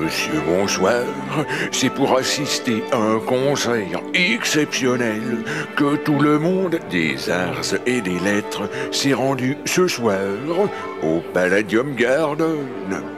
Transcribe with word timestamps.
Monsieur, 0.00 0.40
bonsoir. 0.46 1.02
C'est 1.72 1.90
pour 1.90 2.16
assister 2.16 2.82
à 2.92 2.96
un 2.96 3.18
conseil 3.18 3.88
exceptionnel 4.14 5.44
que 5.74 5.96
tout 5.96 6.18
le 6.18 6.38
monde 6.38 6.78
des 6.90 7.30
arts 7.30 7.74
et 7.86 8.00
des 8.00 8.18
lettres 8.18 8.68
s'est 8.92 9.14
rendu 9.14 9.56
ce 9.64 9.88
soir 9.88 10.18
au 11.02 11.20
Palladium 11.32 11.94
Garden. 11.94 13.15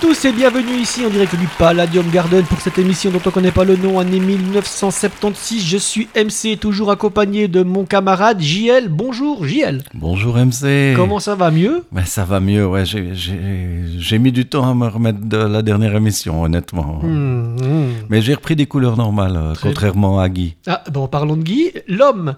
Tous 0.00 0.24
et 0.24 0.32
bienvenue 0.32 0.76
ici 0.80 1.04
en 1.04 1.10
direct 1.10 1.36
du 1.36 1.46
Palladium 1.58 2.08
Garden 2.10 2.42
pour 2.44 2.58
cette 2.60 2.78
émission 2.78 3.10
dont 3.10 3.20
on 3.26 3.30
connaît 3.30 3.50
pas 3.50 3.64
le 3.64 3.76
nom, 3.76 3.98
année 3.98 4.18
1976. 4.18 5.62
Je 5.62 5.76
suis 5.76 6.08
MC, 6.16 6.58
toujours 6.58 6.90
accompagné 6.90 7.48
de 7.48 7.62
mon 7.62 7.84
camarade 7.84 8.40
JL. 8.40 8.88
Bonjour 8.88 9.44
JL. 9.46 9.82
Bonjour 9.92 10.36
MC. 10.38 10.94
Comment 10.96 11.18
ça 11.18 11.34
va 11.34 11.50
mieux? 11.50 11.84
Ben, 11.92 12.04
Ça 12.04 12.24
va 12.24 12.40
mieux, 12.40 12.66
ouais. 12.66 12.84
J'ai- 12.86 14.18
mis 14.18 14.32
du 14.32 14.46
temps 14.46 14.70
à 14.70 14.74
me 14.74 14.86
remettre 14.86 15.20
de 15.20 15.36
la 15.36 15.60
dernière 15.62 15.94
émission, 15.94 16.42
honnêtement. 16.42 17.00
Hmm, 17.02 17.56
hmm. 17.56 17.92
Mais 18.08 18.22
j'ai 18.22 18.34
repris 18.34 18.56
des 18.56 18.66
couleurs 18.66 18.96
normales, 18.96 19.36
euh, 19.36 19.52
Très 19.54 19.68
contrairement 19.68 20.18
à 20.20 20.28
Guy. 20.28 20.56
Ah 20.66 20.82
bon, 20.90 21.08
parlons 21.08 21.36
de 21.36 21.42
Guy. 21.42 21.72
L'homme 21.88 22.36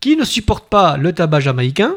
qui 0.00 0.16
ne 0.16 0.24
supporte 0.24 0.68
pas 0.68 0.96
le 0.96 1.12
tabac 1.12 1.40
jamaïcain. 1.40 1.92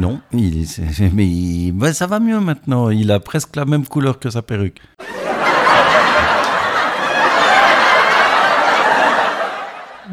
Non, 0.00 0.20
il, 0.32 0.66
mais 1.12 1.26
il- 1.26 1.94
ça 1.94 2.06
va 2.06 2.20
mieux 2.20 2.40
maintenant. 2.40 2.88
Il 2.90 3.10
a 3.12 3.20
presque 3.20 3.54
la 3.56 3.64
même 3.66 3.86
couleur 3.86 4.18
que 4.18 4.30
sa 4.30 4.40
perruque. 4.42 4.80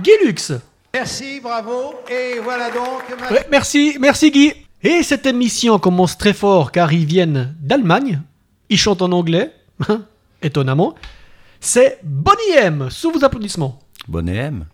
Guy 0.01 0.11
Lux. 0.25 0.53
Merci, 0.93 1.39
bravo. 1.41 1.93
Et 2.09 2.39
voilà 2.43 2.69
donc. 2.69 3.03
ma- 3.19 3.31
Ouais, 3.31 3.45
merci, 3.49 3.97
merci 3.99 4.31
Guy. 4.31 4.53
Et 4.83 5.03
cette 5.03 5.25
émission 5.25 5.79
commence 5.79 6.17
très 6.17 6.33
fort 6.33 6.71
car 6.71 6.93
ils 6.93 7.05
viennent 7.05 7.55
d'Allemagne. 7.59 8.21
Ils 8.69 8.77
chantent 8.77 9.01
en 9.01 9.11
anglais, 9.11 9.53
hein, 9.89 10.01
étonnamment. 10.41 10.93
C'est 11.59 11.99
Bonnie 12.03 12.55
M, 12.57 12.87
sous 12.91 13.11
vos 13.11 13.23
applaudissements. 13.23 13.79
Bonnet 14.07 14.35
M. 14.37 14.65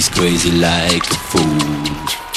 She's 0.00 0.08
crazy 0.08 0.50
like 0.52 1.10
a 1.10 1.14
fool. 1.14 2.29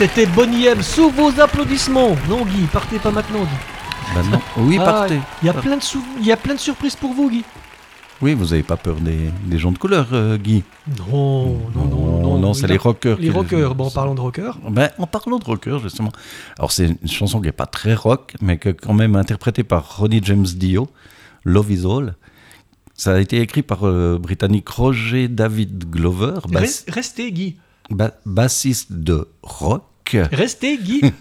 C'était 0.00 0.24
Bonnie 0.26 0.64
M 0.66 0.82
sous 0.82 1.10
vos 1.10 1.38
applaudissements. 1.40 2.16
Non, 2.28 2.44
Guy, 2.46 2.62
partez 2.72 2.98
pas 2.98 3.10
maintenant, 3.10 3.40
Guy. 3.40 4.14
Ben 4.14 4.22
non. 4.30 4.40
Oui, 4.56 4.78
Ah, 4.80 4.84
partez. 4.84 5.20
Il 5.42 5.46
y 5.46 5.48
a 5.50 5.52
plein 5.54 5.76
de 5.76 5.82
sou- 5.82 6.02
il 6.18 6.26
y 6.26 6.32
a 6.32 6.36
plein 6.38 6.54
de 6.54 6.58
surprises 6.58 6.96
pour 6.96 7.12
vous, 7.12 7.28
Guy. 7.30 7.44
Oui, 8.22 8.32
vous 8.34 8.52
avez 8.54 8.62
pas 8.62 8.76
peur 8.78 8.96
des, 8.96 9.30
des 9.44 9.58
gens 9.58 9.72
de 9.72 9.78
couleur, 9.78 10.08
euh, 10.12 10.36
Guy 10.38 10.62
Non, 10.98 11.58
non, 11.74 11.84
non, 11.84 12.20
non. 12.22 12.38
non, 12.38 12.54
c'est 12.54 12.66
les 12.66 12.76
rockers. 12.78 13.18
Les 13.18 13.30
rockers. 13.30 13.74
Bon, 13.74 13.86
en 13.88 13.90
parlant 13.90 14.14
de 14.14 14.20
rockers. 14.20 14.58
Ben, 14.70 14.90
en 14.98 15.06
parlant 15.06 15.38
de 15.38 15.44
rocker, 15.44 15.78
justement. 15.82 16.12
Alors, 16.58 16.72
c'est 16.72 16.86
une 17.02 17.08
chanson 17.08 17.38
qui 17.40 17.46
n'est 17.46 17.52
pas 17.52 17.66
très 17.66 17.94
rock, 17.94 18.34
mais 18.40 18.56
que 18.58 18.70
quand 18.70 18.94
même 18.94 19.16
interprétée 19.16 19.64
par 19.64 19.98
Ronnie 19.98 20.20
James 20.24 20.46
Dio, 20.46 20.88
Love 21.44 21.70
is 21.72 21.84
All. 21.86 22.14
Ça 22.94 23.12
a 23.14 23.18
été 23.20 23.40
écrit 23.40 23.62
par 23.62 23.84
le 23.86 24.16
britannique 24.18 24.68
Roger 24.68 25.28
David 25.28 25.90
Glover, 25.90 26.40
bass- 26.50 26.84
Restez, 26.88 27.32
Guy. 27.32 27.56
ba- 27.90 28.12
bassiste 28.26 28.92
de 28.92 29.28
rock. 29.42 29.84
Restez, 30.18 30.78
Guy. 30.78 31.00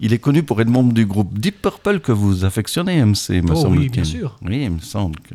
Il 0.00 0.12
est 0.12 0.18
connu 0.18 0.42
pour 0.42 0.60
être 0.60 0.68
membre 0.68 0.92
du 0.92 1.06
groupe 1.06 1.38
Deep 1.38 1.62
Purple 1.62 2.00
que 2.00 2.12
vous 2.12 2.44
affectionnez, 2.44 3.02
MC, 3.04 3.42
me 3.42 3.52
Oh 3.54 3.66
oui, 3.68 3.88
bien 3.88 4.04
sûr. 4.04 4.36
Oui, 4.42 4.64
il 4.64 4.70
me 4.70 4.80
semble 4.80 5.18
que 5.20 5.34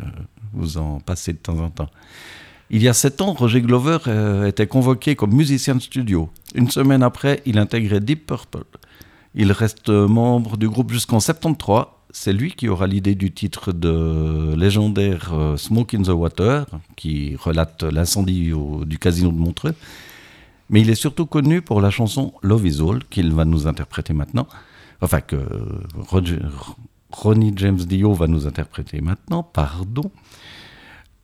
vous 0.54 0.78
en 0.78 1.00
passez 1.00 1.34
de 1.34 1.38
temps 1.38 1.58
en 1.60 1.70
temps. 1.70 1.90
Il 2.70 2.84
y 2.84 2.88
a 2.88 2.94
sept 2.94 3.22
ans, 3.22 3.34
Roger 3.34 3.62
Glover 3.62 3.98
euh, 4.08 4.48
était 4.48 4.68
convoqué 4.68 5.16
comme 5.16 5.34
musicien 5.34 5.76
de 5.76 5.82
studio. 5.82 6.30
Une 6.54 6.70
semaine 6.70 7.02
après, 7.02 7.42
il 7.46 7.58
intégrait 7.58 8.00
Deep 8.00 8.28
Purple. 8.28 8.66
Il 9.34 9.52
reste 9.52 9.90
membre 9.90 10.58
du 10.58 10.70
groupe 10.70 10.92
jusqu'en 10.92 11.20
73. 11.20 11.86
C'est 12.12 12.34
lui 12.34 12.52
qui 12.52 12.68
aura 12.68 12.88
l'idée 12.88 13.16
du 13.16 13.32
titre 13.32 13.72
de 13.72 14.54
légendaire 14.56 15.32
euh, 15.34 15.58
Smoke 15.58 15.96
in 15.96 16.04
the 16.04 16.10
Water, 16.10 16.66
qui 16.96 17.36
relate 17.38 17.84
l'incendie 17.84 18.52
du 18.86 19.00
casino 19.00 19.32
de 19.32 19.38
Montreux. 19.38 19.76
Mais 20.70 20.82
il 20.82 20.90
est 20.90 20.96
surtout 20.96 21.26
connu 21.26 21.62
pour 21.62 21.82
la 21.82 21.90
chanson 21.90 22.34
Love 22.44 22.68
is 22.68 22.82
All, 22.82 23.04
qu'il 23.10 23.34
va 23.34 23.46
nous 23.46 23.68
interpréter 23.68 24.14
maintenant. 24.14 24.48
Enfin, 25.02 25.22
que 25.22 25.38
Roger- 25.96 26.40
Ronnie 27.12 27.54
James 27.56 27.78
Dio 27.78 28.14
va 28.14 28.28
nous 28.28 28.46
interpréter 28.46 29.02
maintenant, 29.02 29.42
pardon. 29.44 30.12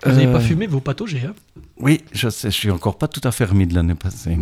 Vous 0.03 0.12
n'avez 0.12 0.25
Euh, 0.27 0.31
pas 0.33 0.39
fumé 0.39 0.65
vos 0.68 0.80
patauges, 0.80 1.15
hein? 1.15 1.33
Oui, 1.77 2.01
je 2.12 2.30
sais, 2.30 2.50
je 2.50 2.56
suis 2.56 2.71
encore 2.71 2.97
pas 2.97 3.07
tout 3.07 3.21
à 3.24 3.31
fait 3.31 3.45
remis 3.45 3.68
de 3.68 3.75
l'année 3.75 3.95
passée. 3.95 4.38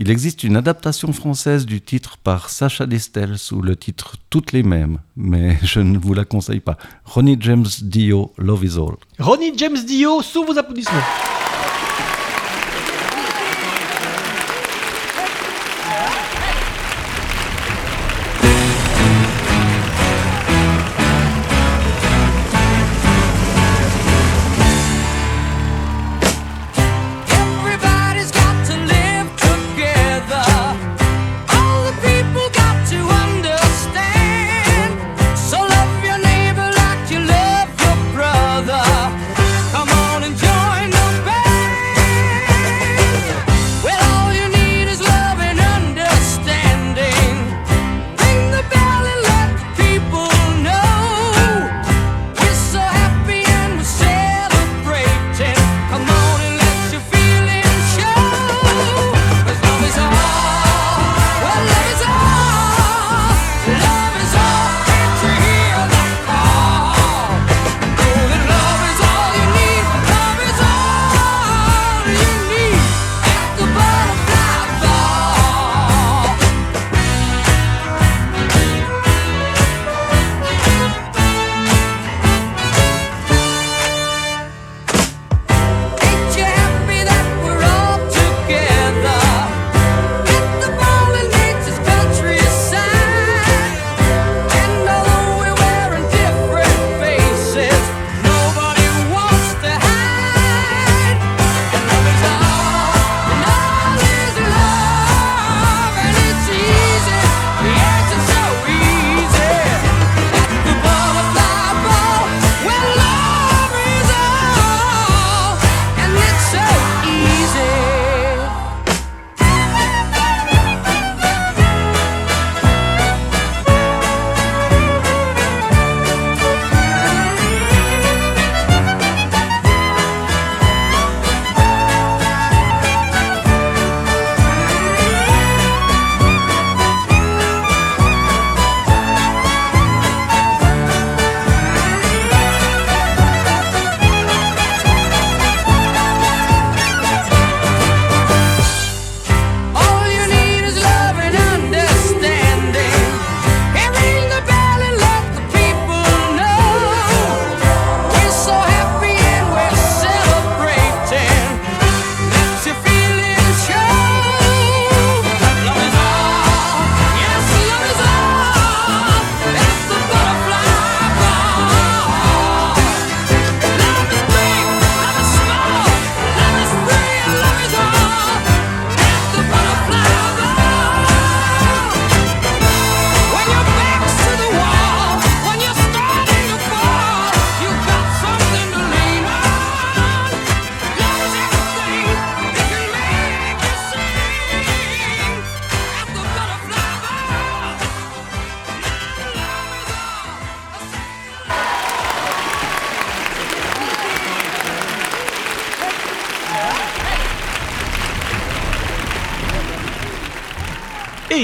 Il 0.00 0.10
existe 0.10 0.44
une 0.44 0.54
adaptation 0.56 1.12
française 1.12 1.66
du 1.66 1.80
titre 1.80 2.18
par 2.18 2.50
Sacha 2.50 2.86
Distel 2.86 3.36
sous 3.36 3.60
le 3.62 3.74
titre 3.74 4.14
Toutes 4.30 4.52
les 4.52 4.62
mêmes, 4.62 4.98
mais 5.16 5.58
je 5.64 5.80
ne 5.80 5.98
vous 5.98 6.14
la 6.14 6.24
conseille 6.24 6.60
pas. 6.60 6.78
Ronnie 7.04 7.36
James 7.40 7.66
Dio, 7.82 8.32
Love 8.38 8.64
is 8.64 8.76
All. 8.78 8.94
Ronnie 9.18 9.52
James 9.56 9.84
Dio, 9.84 10.22
sous 10.22 10.44
vos 10.44 10.56
applaudissements. 10.56 11.02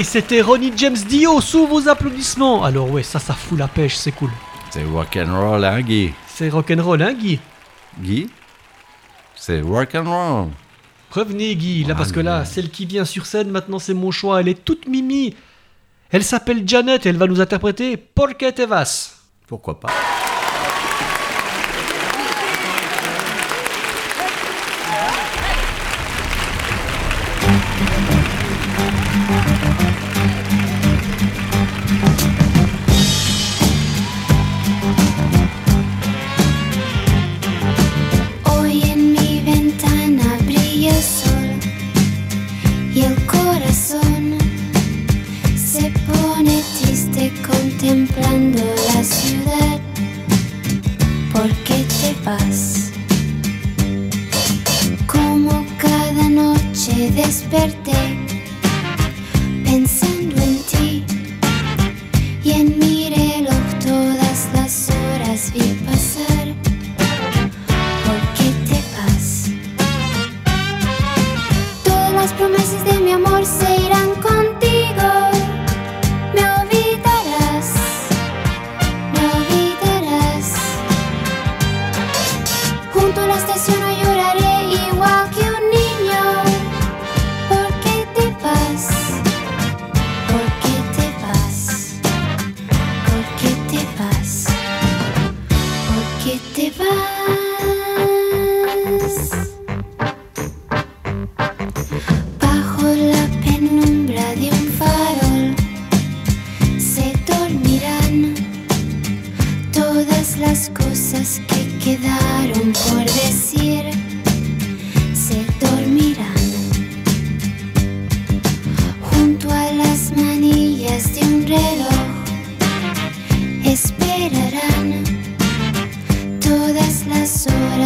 C'était 0.03 0.41
Ronnie 0.41 0.73
James 0.75 0.97
Dio 0.97 1.39
sous 1.39 1.67
vos 1.67 1.87
applaudissements. 1.87 2.63
Alors 2.63 2.89
ouais, 2.91 3.03
ça, 3.03 3.19
ça 3.19 3.33
fout 3.33 3.57
la 3.57 3.67
pêche, 3.67 3.95
c'est 3.95 4.11
cool. 4.11 4.29
C'est 4.71 4.83
rock'n'roll, 4.83 5.63
hein, 5.63 5.81
Guy? 5.81 6.13
C'est 6.27 6.49
rock'n'roll, 6.49 7.01
hein, 7.01 7.13
Guy? 7.13 7.39
Guy? 7.99 8.29
C'est 9.35 9.61
rock'n'roll. 9.61 10.49
Revenez, 11.11 11.55
Guy, 11.55 11.85
là, 11.85 11.95
parce 11.95 12.11
que 12.11 12.19
là, 12.19 12.43
celle 12.43 12.69
qui 12.69 12.85
vient 12.85 13.05
sur 13.05 13.25
scène, 13.25 13.49
maintenant, 13.49 13.79
c'est 13.79 13.93
mon 13.93 14.11
choix. 14.11 14.41
Elle 14.41 14.49
est 14.49 14.65
toute 14.65 14.87
mimi. 14.87 15.33
Elle 16.09 16.23
s'appelle 16.23 16.67
Janet 16.67 17.05
et 17.05 17.09
elle 17.09 17.17
va 17.17 17.27
nous 17.27 17.39
interpréter 17.39 17.95
Porque 17.95 18.53
te 18.53 18.63
vas. 18.63 19.11
Pourquoi 19.47 19.79
pas? 19.79 19.89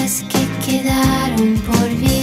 Las 0.01 0.23
horas 0.23 0.25
que 0.29 0.71
quedaron 0.71 1.55
por 1.65 1.89
vivir. 1.89 2.18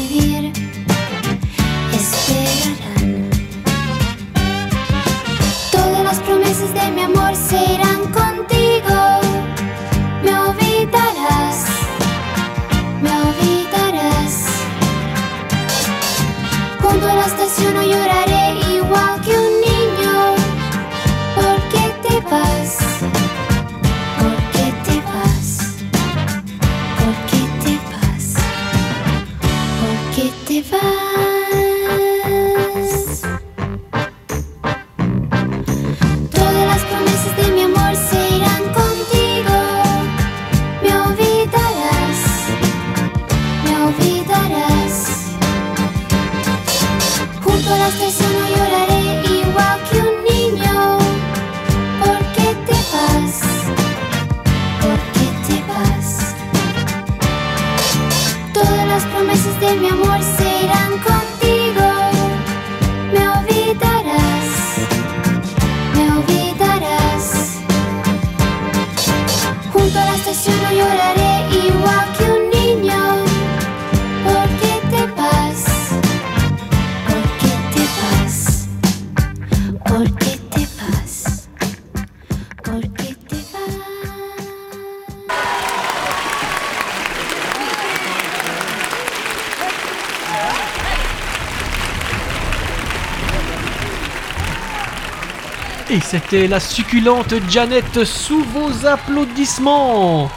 C'était 96.07 96.47
la 96.47 96.61
succulente 96.61 97.35
Janet 97.51 98.05
sous 98.05 98.43
vos 98.45 98.87
applaudissements. 98.87 100.31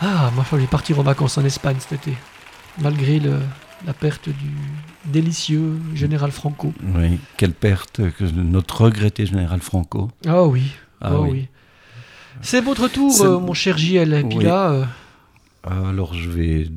Ah, 0.00 0.30
moi 0.34 0.44
je 0.50 0.56
vais 0.56 0.66
partir 0.66 0.98
en 0.98 1.02
vacances 1.02 1.36
en 1.38 1.44
Espagne 1.44 1.76
cet 1.80 1.92
été. 2.06 2.16
Malgré 2.80 3.18
le- 3.18 3.40
la 3.86 3.92
perte 3.92 4.28
du 4.28 4.50
délicieux 5.04 5.74
général 5.94 6.30
Franco. 6.32 6.72
Oui, 6.96 7.18
quelle 7.36 7.52
perte 7.52 8.00
que 8.18 8.24
notre 8.24 8.82
regretté 8.84 9.24
général 9.26 9.60
Franco. 9.60 10.10
Ah 10.26 10.44
oui, 10.44 10.72
Ah 11.00 11.10
ah 11.12 11.20
oui. 11.20 11.28
oui. 11.30 11.48
C'est 12.40 12.60
votre 12.60 12.88
tour, 12.88 13.20
euh, 13.22 13.38
mon 13.38 13.54
cher 13.54 13.78
JL. 13.78 14.14
Et 14.14 14.24
puis 14.24 14.38
Oui. 14.38 14.44
là, 14.44 14.70
euh, 14.70 14.84
Alors 15.90 16.14
je 16.14 16.28
vais 16.30 16.68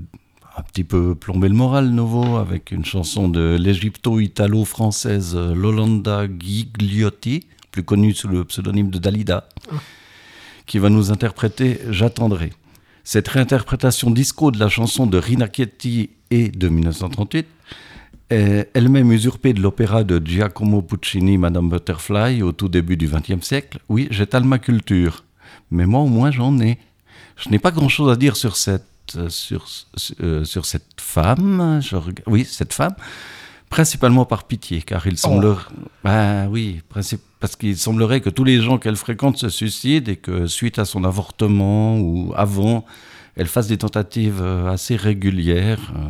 un 0.58 0.62
petit 0.64 0.84
peu 0.84 1.16
plomber 1.16 1.48
le 1.50 1.56
moral 1.56 1.90
nouveau 1.90 2.36
avec 2.38 2.72
une 2.72 2.84
chanson 2.86 3.30
de 3.30 3.56
l'égypto-italo-française 3.60 5.36
Lolanda 5.38 6.24
Gigliotti, 6.40 7.48
plus 7.72 7.84
connue 7.84 8.14
sous 8.14 8.28
le 8.28 8.44
pseudonyme 8.46 8.90
de 8.90 9.00
Dalida, 9.00 9.48
qui 10.66 10.80
va 10.80 10.90
nous 10.90 11.12
interpréter 11.12 11.80
J'attendrai. 11.90 12.52
Cette 13.04 13.28
réinterprétation 13.28 14.12
disco 14.12 14.52
de 14.52 14.60
la 14.60 14.70
chanson 14.70 15.08
de 15.08 15.18
Rina 15.18 15.48
Chieti 15.52 16.12
et 16.30 16.50
de 16.50 16.70
1938 16.70 17.48
est 18.30 18.70
elle-même 18.74 19.12
usurpée 19.12 19.54
de 19.54 19.62
l'opéra 19.62 20.04
de 20.04 20.22
Giacomo 20.24 20.82
Puccini, 20.82 21.38
Madame 21.38 21.70
Butterfly, 21.70 22.44
au 22.44 22.52
tout 22.52 22.70
début 22.70 22.98
du 22.98 23.08
XXe 23.08 23.46
siècle. 23.46 23.80
Oui, 23.90 24.08
j'étale 24.12 24.44
ma 24.44 24.60
culture, 24.60 25.24
mais 25.72 25.86
moi 25.86 26.02
au 26.02 26.08
moins 26.08 26.32
j'en 26.32 26.60
ai. 26.60 26.78
Je 27.36 27.50
n'ai 27.50 27.60
pas 27.60 27.72
grand-chose 27.72 28.12
à 28.12 28.16
dire 28.16 28.36
sur 28.36 28.56
cette, 28.56 28.86
euh, 29.16 29.30
sur, 29.30 29.66
euh, 30.22 30.44
sur 30.44 30.66
cette 30.66 31.02
femme. 31.02 31.82
Oui, 32.28 32.46
cette 32.46 32.74
femme. 32.74 32.96
Principalement 33.72 34.26
par 34.26 34.44
pitié, 34.44 34.82
car 34.82 35.08
il 35.08 35.18
semblerait... 35.18 35.64
Bah 36.04 36.46
oui, 36.50 36.82
princi- 36.94 37.18
parce 37.40 37.56
qu'il 37.56 37.78
semblerait 37.78 38.20
que 38.20 38.30
tous 38.30 38.44
les 38.44 38.62
gens 38.62 38.78
qu'elle 38.78 38.98
fréquente 38.98 39.38
se 39.38 39.48
suicident 39.48 40.12
et 40.12 40.18
que 40.18 40.46
suite 40.46 40.78
à 40.78 40.84
son 40.84 41.06
avortement 41.06 41.98
ou 41.98 42.34
avant, 42.36 42.86
elle 43.38 43.48
fasse 43.48 43.68
des 43.68 43.78
tentatives 43.78 44.42
euh, 44.42 44.70
assez 44.70 44.98
régulières. 44.98 45.94
Euh, 45.96 46.10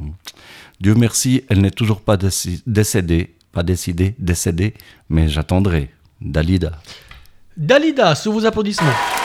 Dieu 0.79 0.95
merci, 0.95 1.43
elle 1.49 1.61
n'est 1.61 1.69
toujours 1.69 2.01
pas 2.01 2.17
décédée, 2.17 3.35
pas 3.51 3.61
décidé, 3.61 4.15
décédé, 4.17 4.73
mais 5.07 5.29
j'attendrai. 5.29 5.91
Dalida. 6.19 6.71
Dalida, 7.55 8.15
sous 8.15 8.33
vos 8.33 8.45
applaudissements. 8.45 9.20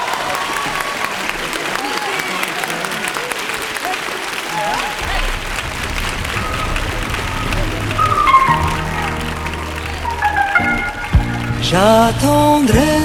J'attendrai 11.69 12.97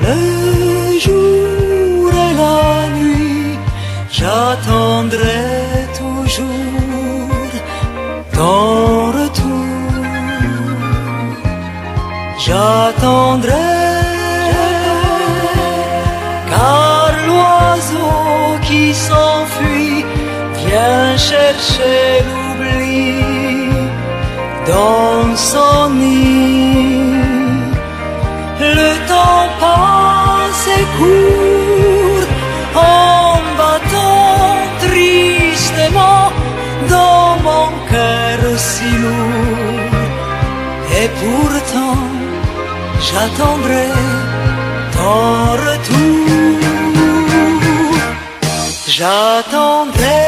le 0.00 0.98
jour 0.98 2.10
et 2.10 2.34
la 2.42 2.88
nuit, 2.96 3.58
j'attendrai 4.10 5.44
toujours 6.00 7.52
ton 8.32 9.12
retour. 9.18 9.92
J'attendrai 12.38 13.52
car 16.48 17.12
l'oiseau 17.26 18.58
qui 18.62 18.94
s'enfuit 18.94 20.02
vient 20.64 21.14
chercher 21.18 22.24
l'oubli 22.26 23.43
dans 24.66 25.36
son 25.36 25.90
nid. 25.90 27.14
Le 28.60 28.90
temps 29.10 29.48
passe 29.60 30.66
et 30.78 30.86
court 30.98 32.28
en 32.74 33.38
battant 33.58 34.56
tristement 34.86 36.24
dans 36.88 37.36
mon 37.46 37.68
cœur 37.90 38.40
si 38.56 38.88
lourd. 39.02 39.98
Et 41.00 41.08
pourtant, 41.20 42.02
j'attendrai 43.06 43.88
ton 44.96 45.52
retour. 45.66 46.44
J'attendrai 48.86 50.23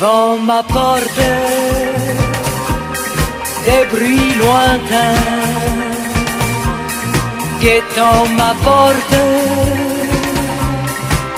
Le 0.00 0.06
vent 0.06 0.38
m'apporte 0.38 1.20
des 3.66 3.84
bruits 3.92 4.34
lointains 4.38 5.24
guettant 7.60 8.24
ma 8.38 8.54
porte. 8.64 9.16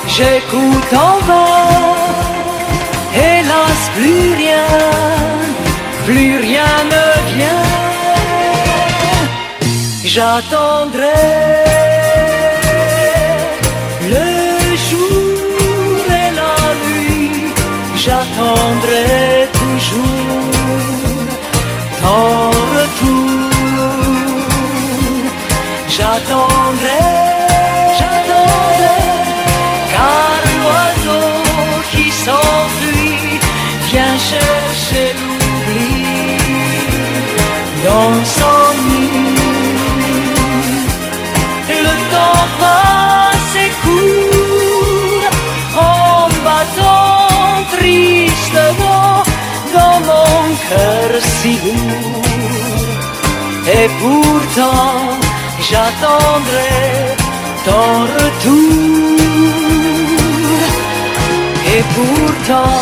J'écoute 0.07 0.93
en 0.93 1.17
vain, 1.27 1.71
hélas 3.17 3.83
plus 3.97 4.35
rien, 4.43 4.69
plus 6.07 6.37
rien 6.47 6.75
ne 6.93 7.07
vient. 7.35 7.67
J'attendrai 10.05 11.92
j'attendrai 18.63 19.49
toujours 19.53 20.53
ton 22.01 22.51
retour. 22.77 23.51
J'attendrai, 25.89 27.02
cœur 50.73 51.11
si. 51.39 51.57
Et 53.79 53.89
pourtant, 54.01 54.95
j'attendrai 55.69 56.75
ton 57.67 57.91
retour. 58.17 59.19
Et 61.75 61.83
pourtant, 61.97 62.81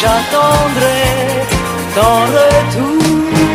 j'attendrai 0.00 1.02
ton 1.96 2.16
retour. 2.36 3.49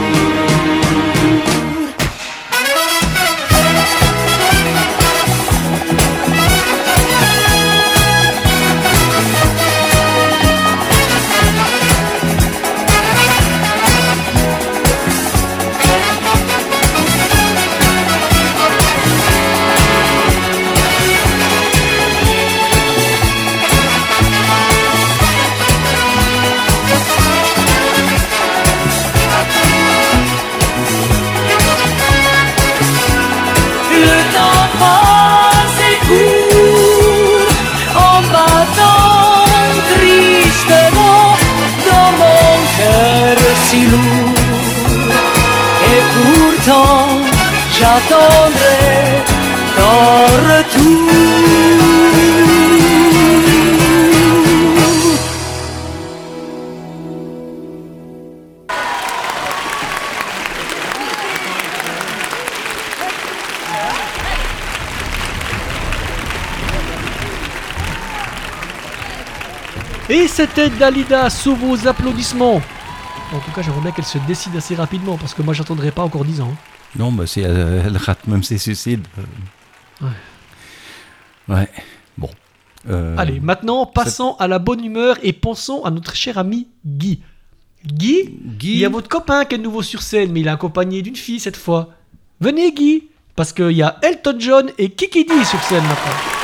J'attendrai 47.95 49.23
ton 49.75 50.25
retour. 50.49 51.01
Et 70.07 70.27
c'était 70.27 70.69
Dalida 70.69 71.29
sous 71.29 71.55
vos 71.55 71.87
applaudissements. 71.87 72.61
En 73.33 73.39
tout 73.39 73.51
cas, 73.55 73.61
j'aimerais 73.63 73.81
bien 73.81 73.91
qu'elle 73.91 74.05
se 74.05 74.19
décide 74.19 74.55
assez 74.55 74.75
rapidement 74.75 75.17
parce 75.17 75.33
que 75.33 75.41
moi, 75.41 75.53
j'attendrai 75.53 75.91
pas 75.91 76.03
encore 76.03 76.23
10 76.23 76.41
ans. 76.41 76.55
Non, 76.97 77.11
mais 77.11 77.27
si 77.27 77.41
elle, 77.41 77.83
elle 77.85 77.97
rate 77.97 78.25
même 78.27 78.43
ses 78.43 78.57
suicides. 78.57 79.05
euh, 80.01 80.07
Ouais. 81.47 81.69
Bon. 82.17 82.29
Euh, 82.89 83.15
Allez, 83.17 83.39
maintenant, 83.39 83.85
passons 83.85 84.35
à 84.39 84.47
la 84.47 84.57
bonne 84.59 84.83
humeur 84.83 85.17
et 85.23 85.33
pensons 85.33 85.83
à 85.83 85.91
notre 85.91 86.15
cher 86.15 86.37
ami 86.37 86.67
Guy. 86.85 87.21
Guy, 87.85 88.37
Guy. 88.43 88.71
il 88.73 88.77
y 88.79 88.85
a 88.85 88.89
votre 88.89 89.09
copain 89.09 89.45
qui 89.45 89.55
est 89.55 89.57
de 89.59 89.63
nouveau 89.63 89.83
sur 89.83 90.01
scène, 90.01 90.31
mais 90.31 90.39
il 90.41 90.47
est 90.47 90.51
accompagné 90.51 91.01
d'une 91.03 91.15
fille 91.15 91.39
cette 91.39 91.57
fois. 91.57 91.89
Venez, 92.41 92.71
Guy, 92.71 93.03
parce 93.35 93.53
qu'il 93.53 93.71
y 93.71 93.83
a 93.83 93.97
Elton 94.01 94.35
John 94.39 94.71
et 94.77 94.89
Kiki 94.89 95.25
D 95.25 95.43
sur 95.45 95.61
scène 95.63 95.83
maintenant. 95.83 96.34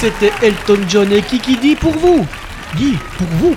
C'était 0.00 0.32
Elton 0.40 0.78
John 0.88 1.12
et 1.12 1.20
Kiki 1.20 1.58
dit 1.58 1.74
pour 1.76 1.92
vous. 1.92 2.26
Guy, 2.74 2.96
pour 3.18 3.26
vous. 3.26 3.54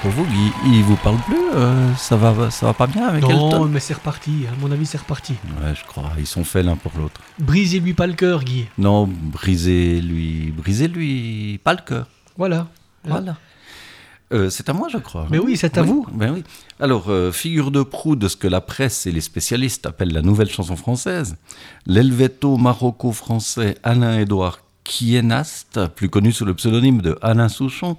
Pour 0.00 0.10
vous, 0.10 0.24
Guy, 0.24 0.52
il 0.64 0.82
vous 0.82 0.96
parle 0.96 1.18
plus 1.26 1.36
euh, 1.54 1.94
Ça 1.96 2.16
va, 2.16 2.50
ça 2.50 2.64
va 2.64 2.72
pas 2.72 2.86
bien 2.86 3.06
avec 3.06 3.22
non, 3.22 3.50
Elton? 3.50 3.66
mais 3.66 3.80
c'est 3.80 3.92
reparti. 3.92 4.46
À 4.50 4.58
mon 4.62 4.72
avis, 4.72 4.86
c'est 4.86 4.96
reparti. 4.96 5.34
Ouais, 5.60 5.74
je 5.74 5.84
crois. 5.84 6.10
Ils 6.18 6.26
sont 6.26 6.42
faits 6.42 6.64
l'un 6.64 6.76
pour 6.76 6.92
l'autre. 6.96 7.20
Brisez-lui 7.38 7.92
pas 7.92 8.06
le 8.06 8.14
cœur, 8.14 8.44
Guy. 8.44 8.66
Non, 8.78 9.06
brisez-lui, 9.06 10.54
brisez-lui 10.56 11.60
pas 11.62 11.74
le 11.74 11.80
cœur. 11.84 12.06
Voilà. 12.38 12.68
Voilà. 13.04 13.36
Euh, 14.32 14.48
c'est 14.48 14.70
à 14.70 14.72
moi, 14.72 14.88
je 14.90 14.98
crois. 14.98 15.26
Mais 15.30 15.38
oui, 15.38 15.58
c'est 15.58 15.76
à 15.76 15.82
vous. 15.82 16.06
Ben 16.14 16.32
oui. 16.32 16.44
Alors, 16.80 17.10
euh, 17.10 17.30
figure 17.30 17.70
de 17.70 17.82
proue 17.82 18.16
de 18.16 18.26
ce 18.28 18.36
que 18.36 18.48
la 18.48 18.62
presse 18.62 19.06
et 19.06 19.12
les 19.12 19.20
spécialistes 19.20 19.84
appellent 19.84 20.14
la 20.14 20.22
nouvelle 20.22 20.50
chanson 20.50 20.76
française, 20.76 21.36
l'Helveto 21.86 22.56
maroco-français 22.56 23.76
Alain-Édouard 23.82 24.60
Kienast, 24.86 25.80
plus 25.96 26.08
connu 26.08 26.32
sous 26.32 26.44
le 26.44 26.54
pseudonyme 26.54 27.02
de 27.02 27.18
Alain 27.20 27.48
Souchon, 27.48 27.96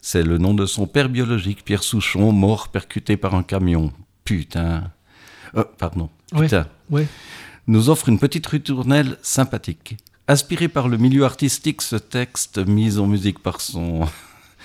c'est 0.00 0.22
le 0.22 0.36
nom 0.36 0.52
de 0.52 0.66
son 0.66 0.86
père 0.86 1.08
biologique, 1.08 1.64
Pierre 1.64 1.82
Souchon, 1.82 2.32
mort 2.32 2.68
percuté 2.68 3.16
par 3.16 3.34
un 3.34 3.42
camion. 3.42 3.92
Putain. 4.24 4.90
Euh, 5.56 5.64
pardon. 5.78 6.10
Putain. 6.36 6.66
Ouais. 6.90 7.06
nous 7.66 7.88
offre 7.88 8.10
une 8.10 8.18
petite 8.18 8.46
ritournelle 8.46 9.16
sympathique. 9.22 9.96
Inspiré 10.28 10.68
par 10.68 10.88
le 10.88 10.98
milieu 10.98 11.24
artistique, 11.24 11.80
ce 11.80 11.96
texte, 11.96 12.58
mis 12.58 12.98
en 12.98 13.06
musique 13.06 13.38
par 13.38 13.60
son 13.60 14.06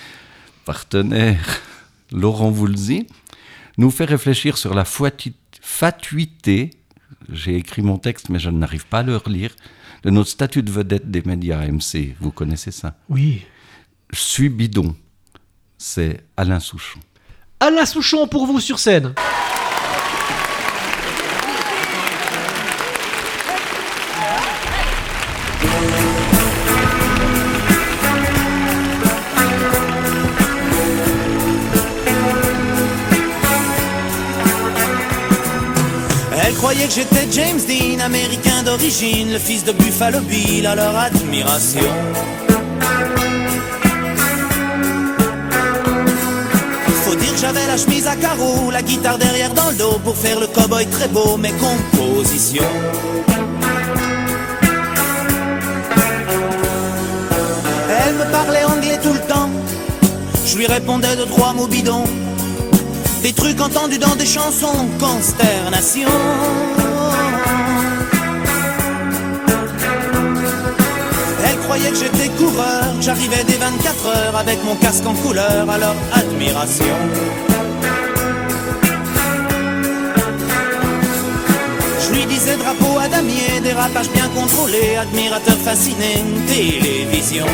partenaire 0.65 1.61
Laurent 2.11 2.51
Voulzy, 2.51 3.07
nous 3.77 3.91
fait 3.91 4.05
réfléchir 4.05 4.57
sur 4.57 4.73
la 4.73 4.85
fatuité, 4.85 6.71
j'ai 7.31 7.55
écrit 7.55 7.81
mon 7.81 7.97
texte 7.97 8.29
mais 8.29 8.39
je 8.39 8.49
n'arrive 8.49 8.85
pas 8.87 8.99
à 8.99 9.03
le 9.03 9.15
relire, 9.15 9.55
de 10.03 10.09
notre 10.09 10.29
statut 10.29 10.63
de 10.63 10.71
vedette 10.71 11.09
des 11.09 11.21
médias 11.23 11.65
MC. 11.65 12.15
Vous 12.19 12.31
connaissez 12.31 12.71
ça? 12.71 12.95
Oui. 13.09 13.45
Je 14.11 14.19
suis 14.19 14.49
bidon. 14.49 14.95
C'est 15.77 16.23
Alain 16.35 16.59
Souchon. 16.59 16.99
Alain 17.59 17.85
Souchon 17.85 18.27
pour 18.27 18.45
vous 18.45 18.59
sur 18.59 18.79
scène. 18.79 19.13
J'étais 36.89 37.27
James 37.31 37.59
Dean, 37.67 37.99
américain 37.99 38.63
d'origine, 38.63 39.33
le 39.33 39.39
fils 39.39 39.63
de 39.63 39.71
Buffalo 39.71 40.19
Bill, 40.21 40.65
à 40.65 40.75
leur 40.75 40.95
admiration. 40.95 41.81
Faut 47.03 47.15
dire 47.15 47.33
que 47.33 47.39
j'avais 47.39 47.65
la 47.67 47.77
chemise 47.77 48.07
à 48.07 48.15
carreaux, 48.15 48.71
la 48.71 48.81
guitare 48.81 49.17
derrière 49.17 49.53
dans 49.53 49.69
le 49.69 49.75
dos 49.75 49.99
pour 50.03 50.15
faire 50.15 50.39
le 50.39 50.47
cowboy 50.47 50.85
très 50.87 51.07
beau, 51.07 51.37
mes 51.37 51.53
compositions. 51.53 52.63
Elle 57.89 58.15
me 58.15 58.31
parlait 58.31 58.63
anglais 58.63 58.99
tout 59.01 59.13
le 59.13 59.21
temps, 59.27 59.49
je 60.45 60.57
lui 60.57 60.67
répondais 60.67 61.15
de 61.15 61.23
trois 61.23 61.53
mots 61.53 61.67
bidons. 61.67 62.05
Des 63.23 63.33
trucs 63.33 63.59
entendus 63.59 63.97
dans 63.97 64.15
des 64.15 64.25
chansons, 64.25 64.87
consternation. 64.99 66.07
J'arrivais 73.07 73.43
des 73.45 73.55
24 73.55 74.05
heures 74.05 74.35
avec 74.35 74.61
mon 74.65 74.75
casque 74.75 75.05
en 75.05 75.13
couleur, 75.13 75.65
leur 75.65 75.95
admiration. 76.11 76.97
Je 82.01 82.13
lui 82.13 82.25
disais 82.25 82.57
drapeau 82.57 82.99
à 82.99 83.07
damier, 83.07 83.61
dérapage 83.63 84.09
bien 84.09 84.27
contrôlé, 84.35 84.97
admirateur 84.97 85.55
fasciné, 85.55 86.25
télévision. 86.47 87.45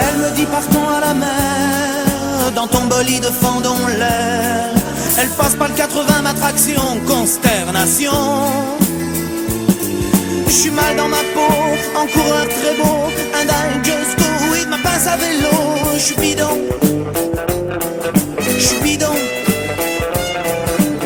Elle 0.00 0.16
me 0.22 0.30
dit 0.36 0.46
partons 0.46 0.88
à 0.88 1.00
la 1.00 1.14
mer 1.14 2.52
Dans 2.56 2.66
ton 2.66 2.84
bolide 2.86 3.28
fendons 3.40 3.86
l'air 3.98 4.70
Elle 5.18 5.28
passe 5.28 5.54
par 5.54 5.68
le 5.68 5.74
80 5.74 6.22
ma 6.22 6.34
traction 6.34 6.82
Consternation 7.06 8.10
Je 10.54 10.60
suis 10.60 10.70
mal 10.70 10.94
dans 10.96 11.08
ma 11.08 11.22
peau. 11.34 11.52
En 11.96 12.06
coureur 12.06 12.46
très 12.48 12.74
beau 12.76 13.10
And 13.34 13.50
I 13.50 13.82
just 13.82 14.16
go 14.16 14.52
with 14.52 14.68
ma 14.68 14.78
pince 14.78 15.08
à 15.08 15.16
vélo 15.16 15.50
Je 15.94 15.98
suis 15.98 16.14
bidon. 16.14 16.56
Je 18.56 18.60
suis 18.64 18.78
bidon. 18.78 19.14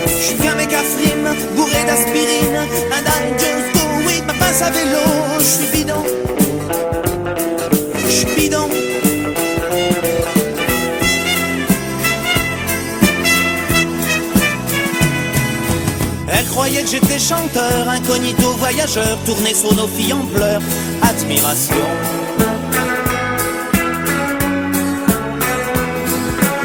Je 0.07 0.23
suis 0.23 0.35
bien 0.35 0.55
mécafrime 0.55 1.31
Bourré 1.57 1.83
d'aspirine. 1.87 2.59
And 2.93 3.07
I 3.07 3.33
just 3.39 3.73
go 3.73 4.07
with 4.07 4.27
ma 4.27 4.35
pince 4.35 4.61
à 4.61 4.69
vélo 4.69 5.01
Je 5.41 5.73
bidon. 5.73 6.05
Je 8.05 8.11
suis 8.11 8.27
bidon. 8.37 8.69
Elle 16.69 16.75
croyait 16.75 17.01
que 17.01 17.07
j'étais 17.07 17.19
chanteur, 17.19 17.89
incognito 17.89 18.53
voyageur, 18.59 19.17
tourné 19.25 19.55
sur 19.55 19.75
nos 19.75 19.87
filles 19.87 20.13
en 20.13 20.27
pleurs, 20.27 20.61
admiration. 21.01 21.77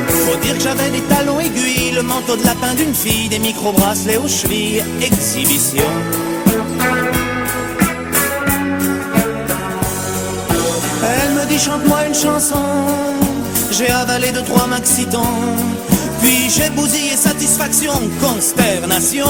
Faut 0.10 0.38
dire 0.42 0.58
que 0.58 0.62
j'avais 0.62 0.89
des 0.89 1.02
talons 1.04 1.39
aiguilles, 1.39 1.92
le 1.92 2.02
manteau 2.02 2.36
de 2.36 2.44
lapin 2.44 2.74
d'une 2.76 2.94
fille, 2.94 3.30
des 3.30 3.39
micro-bracelets 3.39 4.18
aux 4.18 4.28
chevilles, 4.28 4.84
exhibition. 5.02 5.86
Elle 11.02 11.34
me 11.34 11.46
dit 11.48 11.60
chante-moi 11.60 12.08
une 12.08 12.16
chanson 12.16 12.66
J'ai 13.72 13.89
avalé 13.89 14.34
deux 14.34 14.44
trois 14.44 14.68
maxitons 14.68 15.22
Puis 16.23 16.49
j'ai 16.49 16.69
bousillé 16.69 17.15
satisfaction, 17.17 17.91
consternation. 18.21 19.27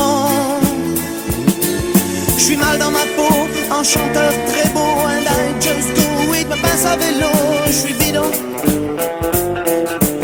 Je 2.38 2.44
suis 2.44 2.56
mal 2.56 2.78
dans 2.78 2.92
ma 2.92 3.06
peau, 3.18 3.48
en 3.72 3.84
chanteur 3.84 4.32
très 4.48 4.70
beau 4.70 4.80
And 4.80 5.26
I 5.26 5.54
just 5.60 5.90
do 5.96 6.34
it, 6.34 6.48
ma 6.48 6.56
pince 6.58 6.86
à 6.86 6.96
vélo. 6.96 7.32
Je 7.66 7.72
suis 7.72 7.94
bidon. 7.94 8.30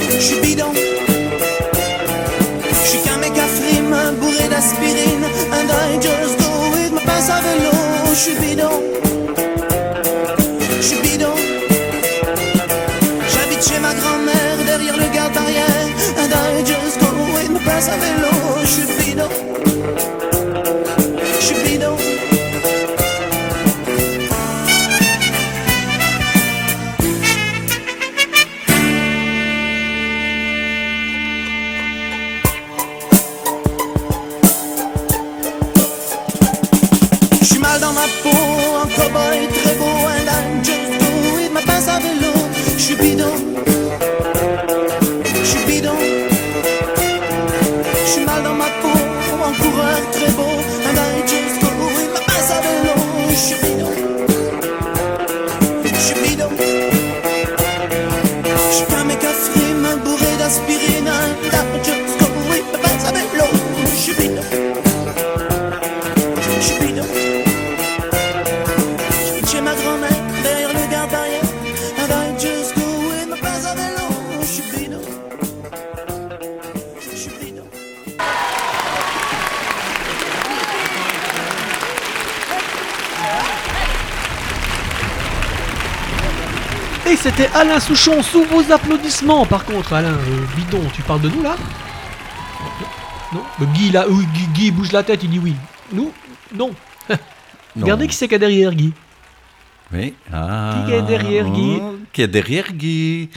Je 0.09 0.19
suis 0.19 0.39
bidon. 0.41 0.71
Je 2.71 2.87
suis 2.87 2.99
qu'un 2.99 3.17
méga 3.17 3.45
frime, 3.59 3.95
bourré 4.21 4.47
d'aspirine 4.47 5.23
And 5.51 5.69
I 5.69 5.99
just 5.99 6.37
do 6.37 6.77
it, 6.85 6.93
ma 6.93 7.01
pince 7.01 7.29
à 7.29 7.41
vélo. 7.41 7.71
Je 8.11 8.19
suis 8.19 8.35
bidon 8.35 9.08
Souchon 87.79 88.21
sous 88.21 88.43
vos 88.43 88.71
applaudissements. 88.71 89.45
Par 89.45 89.65
contre, 89.65 89.93
Alain, 89.93 90.09
euh, 90.13 90.45
bidon, 90.55 90.81
tu 90.93 91.01
parles 91.01 91.21
de 91.21 91.29
nous 91.29 91.41
là 91.41 91.55
Non 93.33 93.41
Euh, 93.61 93.65
Guy 93.73 93.91
là, 93.91 94.05
oui, 94.09 94.25
Guy, 94.33 94.47
Guy 94.53 94.71
bouge 94.71 94.91
la 94.91 95.03
tête, 95.03 95.23
il 95.23 95.29
dit 95.29 95.39
oui. 95.39 95.55
Nous 95.93 96.11
Non. 96.55 96.71
Regardez 97.79 98.07
qui 98.07 98.15
c'est 98.15 98.27
qu'il 98.27 98.33
y 98.33 98.35
a 98.35 98.39
derrière 98.39 98.73
Guy. 98.73 98.91
Oui. 99.93 100.13
Ah, 100.31 100.83
Qui 100.85 100.93
est 100.93 101.01
derrière 101.01 101.49
Guy 101.49 101.77
oh, 101.81 101.97
Qui 102.13 102.21
est 102.21 102.27
derrière 102.27 102.71
Guy 102.73 103.29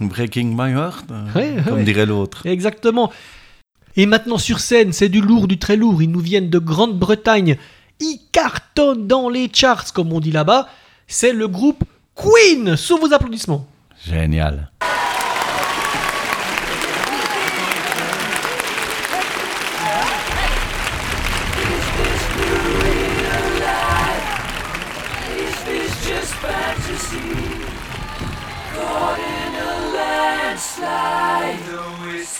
Breaking 0.00 0.54
my 0.56 0.72
heart, 0.72 1.04
euh, 1.10 1.24
Ouais, 1.34 1.56
comme 1.64 1.76
ouais. 1.78 1.84
dirait 1.84 2.06
l'autre. 2.06 2.46
Exactement. 2.46 3.12
Et 3.96 4.06
maintenant 4.06 4.38
sur 4.38 4.58
scène, 4.58 4.92
c'est 4.92 5.08
du 5.08 5.20
lourd, 5.20 5.46
du 5.46 5.58
très 5.58 5.76
lourd. 5.76 6.02
Ils 6.02 6.10
nous 6.10 6.20
viennent 6.20 6.50
de 6.50 6.58
Grande-Bretagne. 6.58 7.56
Ils 8.00 8.18
cartonnent 8.32 9.06
dans 9.06 9.28
les 9.28 9.48
charts, 9.52 9.92
comme 9.92 10.12
on 10.12 10.18
dit 10.20 10.32
là-bas. 10.32 10.68
C'est 11.06 11.32
le 11.32 11.46
groupe 11.46 11.84
Queen, 12.14 12.76
sous 12.76 12.98
vos 12.98 13.12
applaudissements. 13.12 13.66
Génial. 14.04 14.70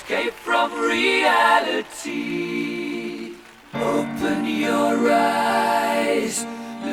escape 0.04 0.34
from 0.34 0.70
reality. 0.80 2.12
Open 3.74 4.44
your 4.46 5.10
eyes, 5.10 6.46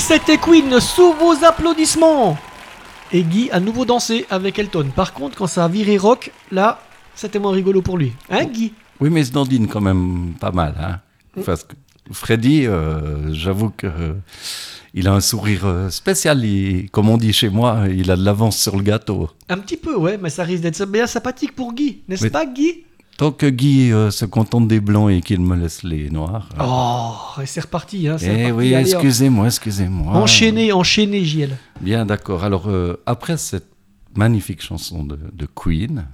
C'était 0.00 0.38
Queen 0.38 0.80
sous 0.80 1.12
vos 1.12 1.44
applaudissements. 1.44 2.36
Et 3.12 3.22
Guy 3.22 3.50
a 3.50 3.60
nouveau 3.60 3.84
dansé 3.84 4.26
avec 4.30 4.58
Elton. 4.58 4.88
Par 4.94 5.12
contre, 5.12 5.36
quand 5.36 5.46
ça 5.46 5.64
a 5.64 5.68
viré 5.68 5.96
rock, 5.98 6.30
là, 6.50 6.80
c'était 7.14 7.38
moins 7.38 7.52
rigolo 7.52 7.82
pour 7.82 7.98
lui. 7.98 8.12
Hein, 8.30 8.44
Guy? 8.44 8.72
Oui, 9.00 9.10
mais 9.10 9.24
dandine 9.24 9.66
quand 9.68 9.80
même 9.80 10.34
pas 10.40 10.52
mal. 10.52 10.74
Hein 10.80 11.42
Parce 11.44 11.64
que 11.64 11.74
Freddy, 12.12 12.66
euh, 12.66 13.32
j'avoue 13.32 13.70
que 13.70 13.86
euh, 13.86 14.14
il 14.94 15.06
a 15.08 15.12
un 15.12 15.20
sourire 15.20 15.66
euh, 15.66 15.90
spécial. 15.90 16.44
Il- 16.44 16.88
comme 16.90 17.08
on 17.08 17.16
dit 17.16 17.32
chez 17.32 17.48
moi, 17.48 17.84
il 17.90 18.10
a 18.10 18.16
de 18.16 18.24
l'avance 18.24 18.58
sur 18.58 18.76
le 18.76 18.82
gâteau. 18.82 19.28
Un 19.48 19.58
petit 19.58 19.76
peu, 19.76 19.96
ouais, 19.96 20.18
mais 20.18 20.30
ça 20.30 20.44
risque 20.44 20.62
d'être 20.62 20.84
bien 20.86 21.06
sympathique 21.06 21.54
pour 21.54 21.72
Guy, 21.72 22.02
n'est-ce 22.08 22.28
pas, 22.28 22.46
Guy? 22.46 22.84
Tant 23.20 23.32
que 23.32 23.44
Guy 23.50 23.92
euh, 23.92 24.10
se 24.10 24.24
contente 24.24 24.66
des 24.66 24.80
blancs 24.80 25.10
et 25.10 25.20
qu'il 25.20 25.40
me 25.42 25.54
laisse 25.54 25.82
les 25.82 26.08
noirs. 26.08 26.48
euh, 26.58 26.64
Oh, 26.66 27.42
c'est 27.44 27.60
reparti, 27.60 28.08
hein. 28.08 28.16
eh 28.22 28.46
reparti. 28.46 28.52
oui, 28.52 28.72
excusez-moi, 28.72 29.46
excusez-moi. 29.46 30.14
Enchaîné, 30.16 30.72
enchaîné, 30.72 31.22
JL. 31.26 31.50
Bien, 31.82 32.06
d'accord. 32.06 32.44
Alors, 32.44 32.68
euh, 32.68 32.96
après 33.04 33.36
cette 33.36 33.68
magnifique 34.16 34.62
chanson 34.62 35.04
de, 35.04 35.18
de 35.34 35.46
Queen, 35.54 36.06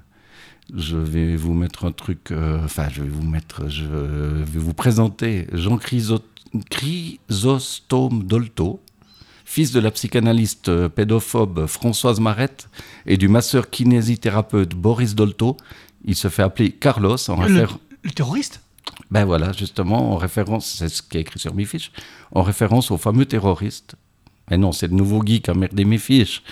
je 0.74 0.96
vais 0.96 1.36
vous 1.36 1.54
mettre 1.54 1.84
un 1.84 1.92
truc. 1.92 2.32
Enfin, 2.64 2.88
je 2.92 3.02
vais 3.02 3.08
vous 3.08 3.22
mettre. 3.22 3.68
Je 3.68 3.84
vais 3.84 4.58
vous 4.58 4.74
présenter 4.74 5.46
Jean 5.52 5.76
Chryso- 5.76 6.18
Chrysostome 6.70 8.24
Dolto, 8.24 8.80
fils 9.44 9.70
de 9.70 9.78
la 9.78 9.92
psychanalyste 9.92 10.88
pédophobe 10.88 11.66
Françoise 11.66 12.18
Marette 12.18 12.68
et 13.06 13.16
du 13.16 13.28
masseur 13.28 13.70
kinésithérapeute 13.70 14.74
Boris 14.74 15.14
Dolto. 15.14 15.56
Il 16.06 16.14
se 16.14 16.28
fait 16.28 16.42
appeler 16.42 16.70
Carlos 16.72 17.16
en 17.28 17.36
Le, 17.36 17.42
référence. 17.42 17.78
le 18.02 18.10
terroriste? 18.10 18.60
Ben 19.10 19.24
voilà, 19.24 19.52
justement, 19.52 20.12
en 20.12 20.16
référence, 20.16 20.76
c'est 20.78 20.88
ce 20.88 21.02
qui 21.02 21.18
est 21.18 21.20
écrit 21.20 21.38
sur 21.38 21.54
mes 21.54 21.64
fiches, 21.64 21.92
en 22.32 22.42
référence 22.42 22.90
au 22.90 22.96
fameux 22.96 23.26
terroriste. 23.26 23.96
Mais 24.50 24.56
non, 24.56 24.72
c'est 24.72 24.88
de 24.88 24.94
nouveau 24.94 25.20
Guy 25.22 25.40
qui 25.40 25.50
a 25.50 25.54
merdé 25.54 25.84
mes 25.84 25.98
fiches. 25.98 26.42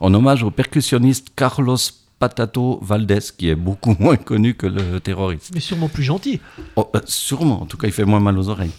En 0.00 0.12
hommage 0.14 0.42
au 0.42 0.50
percussionniste 0.50 1.28
Carlos 1.36 1.76
Patato 2.18 2.78
Valdés, 2.82 3.18
qui 3.36 3.48
est 3.50 3.54
beaucoup 3.54 3.94
moins 4.00 4.16
connu 4.16 4.54
que 4.54 4.66
le 4.66 5.00
terroriste. 5.00 5.50
Mais 5.54 5.60
sûrement 5.60 5.88
plus 5.88 6.02
gentil. 6.02 6.40
Oh, 6.76 6.90
euh, 6.96 7.00
sûrement, 7.04 7.62
en 7.62 7.66
tout 7.66 7.76
cas, 7.76 7.88
il 7.88 7.92
fait 7.92 8.04
moins 8.04 8.20
mal 8.20 8.38
aux 8.38 8.48
oreilles. 8.48 8.72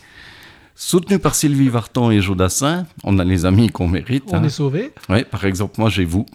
Soutenu 0.75 1.19
par 1.19 1.35
Sylvie 1.35 1.69
Vartan 1.69 2.09
et 2.09 2.19
Jodassin, 2.19 2.87
on 3.03 3.19
a 3.19 3.23
les 3.23 3.45
amis 3.45 3.69
qu'on 3.69 3.87
mérite. 3.87 4.23
On 4.29 4.37
hein. 4.37 4.43
est 4.43 4.49
sauvé. 4.49 4.91
Ouais, 5.07 5.23
par 5.23 5.45
exemple, 5.45 5.79
moi 5.79 5.89
j'ai 5.89 6.03
vous, 6.03 6.25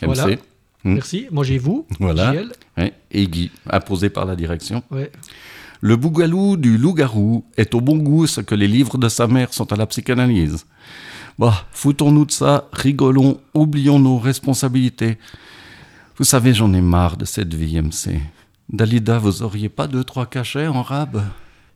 MC, 0.00 0.06
Voilà. 0.14 0.36
Hmm. 0.84 0.94
Merci. 0.94 1.26
Moi, 1.30 1.44
j'ai 1.44 1.58
vous, 1.58 1.86
Voilà. 1.98 2.32
JL. 2.32 2.52
ouais, 2.76 2.92
et 3.10 3.26
Guy, 3.26 3.50
imposé 3.68 4.10
par 4.10 4.24
la 4.24 4.36
direction. 4.36 4.82
Ouais. 4.90 5.10
Le 5.80 5.96
bougalou 5.96 6.56
du 6.56 6.76
loup-garou 6.78 7.44
est 7.56 7.74
au 7.74 7.80
bon 7.80 7.96
goût 7.98 8.26
ce 8.26 8.40
que 8.40 8.54
les 8.54 8.66
livres 8.68 8.98
de 8.98 9.08
sa 9.08 9.26
mère 9.26 9.52
sont 9.52 9.72
à 9.72 9.76
la 9.76 9.86
psychanalyse. 9.86 10.66
Bah, 11.38 11.66
foutons-nous 11.70 12.24
de 12.26 12.32
ça, 12.32 12.68
rigolons, 12.72 13.40
oublions 13.54 13.98
nos 14.00 14.18
responsabilités. 14.18 15.18
Vous 16.16 16.24
savez, 16.24 16.52
j'en 16.52 16.72
ai 16.74 16.80
marre 16.80 17.16
de 17.16 17.24
cette 17.24 17.54
vie, 17.54 17.80
MC. 17.80 18.20
Dalida, 18.68 19.18
vous 19.18 19.42
auriez 19.42 19.68
pas 19.68 19.86
deux, 19.86 20.02
trois 20.02 20.26
cachets 20.26 20.66
en 20.66 20.82
rab? 20.82 21.22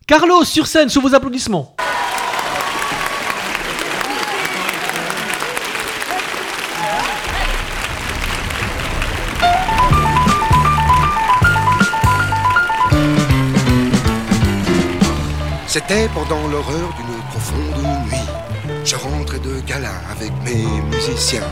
Carlos, 0.07 0.43
sur 0.45 0.67
scène, 0.67 0.89
sous 0.89 1.01
vos 1.01 1.15
applaudissements. 1.15 1.77
C'était 15.73 16.09
pendant 16.13 16.47
l'horreur 16.49 16.93
d'une 16.99 17.17
profonde 17.31 17.83
nuit. 18.05 18.29
Je 18.85 18.95
rentrais 18.95 19.39
de 19.39 19.59
gala 19.61 20.03
avec 20.11 20.31
mes 20.45 20.67
musiciens. 20.95 21.49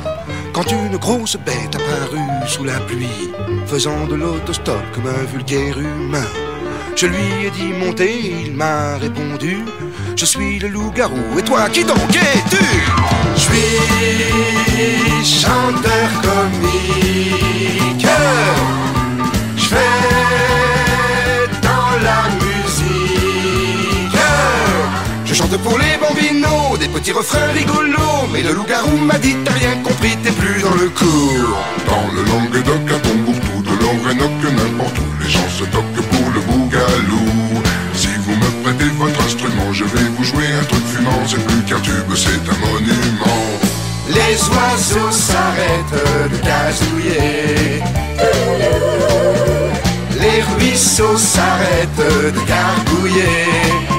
Quand 0.53 0.71
une 0.71 0.99
grosse 0.99 1.39
bête 1.39 1.75
apparut 1.75 2.47
sous 2.47 2.65
la 2.65 2.79
pluie, 2.81 3.31
faisant 3.65 4.07
de 4.07 4.17
l'autostop 4.17 4.83
comme 4.93 5.07
un 5.07 5.25
vulgaire 5.25 5.79
humain. 5.79 6.27
Je 6.97 7.07
lui 7.07 7.47
ai 7.47 7.51
dit 7.51 7.73
monter, 7.73 8.35
il 8.45 8.53
m'a 8.53 8.99
répondu 8.99 9.65
Je 10.15 10.27
suis 10.27 10.59
le 10.59 10.69
loup-garou, 10.69 11.39
et 11.39 11.43
toi 11.43 11.71
qui 11.71 11.83
donc 11.83 12.15
es-tu? 12.15 12.63
Je 13.37 13.41
suis 13.41 13.79
chanteur 15.41 16.11
comique. 16.21 18.07
Je 19.57 20.10
chante 25.51 25.63
pour 25.63 25.79
les 25.79 25.97
bambinos, 25.99 26.79
des 26.79 26.89
petits 26.89 27.13
refrains 27.13 27.53
rigolos. 27.55 28.29
Mais 28.33 28.43
le 28.43 28.53
loup-garou 28.53 28.97
m'a 28.99 29.19
dit 29.19 29.37
T'as 29.45 29.53
rien 29.53 29.77
compris, 29.83 30.17
t'es 30.23 30.33
plus 30.33 30.63
dans 30.63 30.75
le 30.75 30.89
cours. 30.91 31.59
Dans 31.87 32.07
le 32.15 32.23
Languedoc, 32.25 32.91
à 32.95 32.99
Tombouctou, 33.01 33.63
de 33.63 33.75
l'Orénoque, 33.81 34.45
n'importe 34.53 34.99
où, 34.99 35.23
les 35.23 35.31
gens 35.31 35.49
se 35.49 35.65
toquent 35.65 36.07
pour 36.11 36.31
le 36.35 36.41
bougalou. 36.41 37.63
Si 37.95 38.09
vous 38.25 38.35
me 38.37 38.63
prêtez 38.63 38.91
votre 38.99 39.21
instrument, 39.25 39.73
je 39.73 39.85
vais 39.85 40.09
vous 40.17 40.25
jouer 40.25 40.47
un 40.61 40.65
truc 40.65 40.85
fumant. 40.87 41.23
C'est 41.27 41.45
plus 41.45 41.63
qu'un 41.65 41.81
tube, 41.81 42.13
c'est 42.15 42.45
un 42.53 42.59
monument. 42.67 43.43
Les 44.09 44.37
oiseaux 44.49 45.13
s'arrêtent 45.13 46.31
de 46.33 46.37
gazouiller. 46.45 47.83
Les 50.21 50.43
ruisseaux 50.55 51.17
s'arrêtent 51.17 52.35
de 52.35 52.41
gargouiller. 52.47 53.90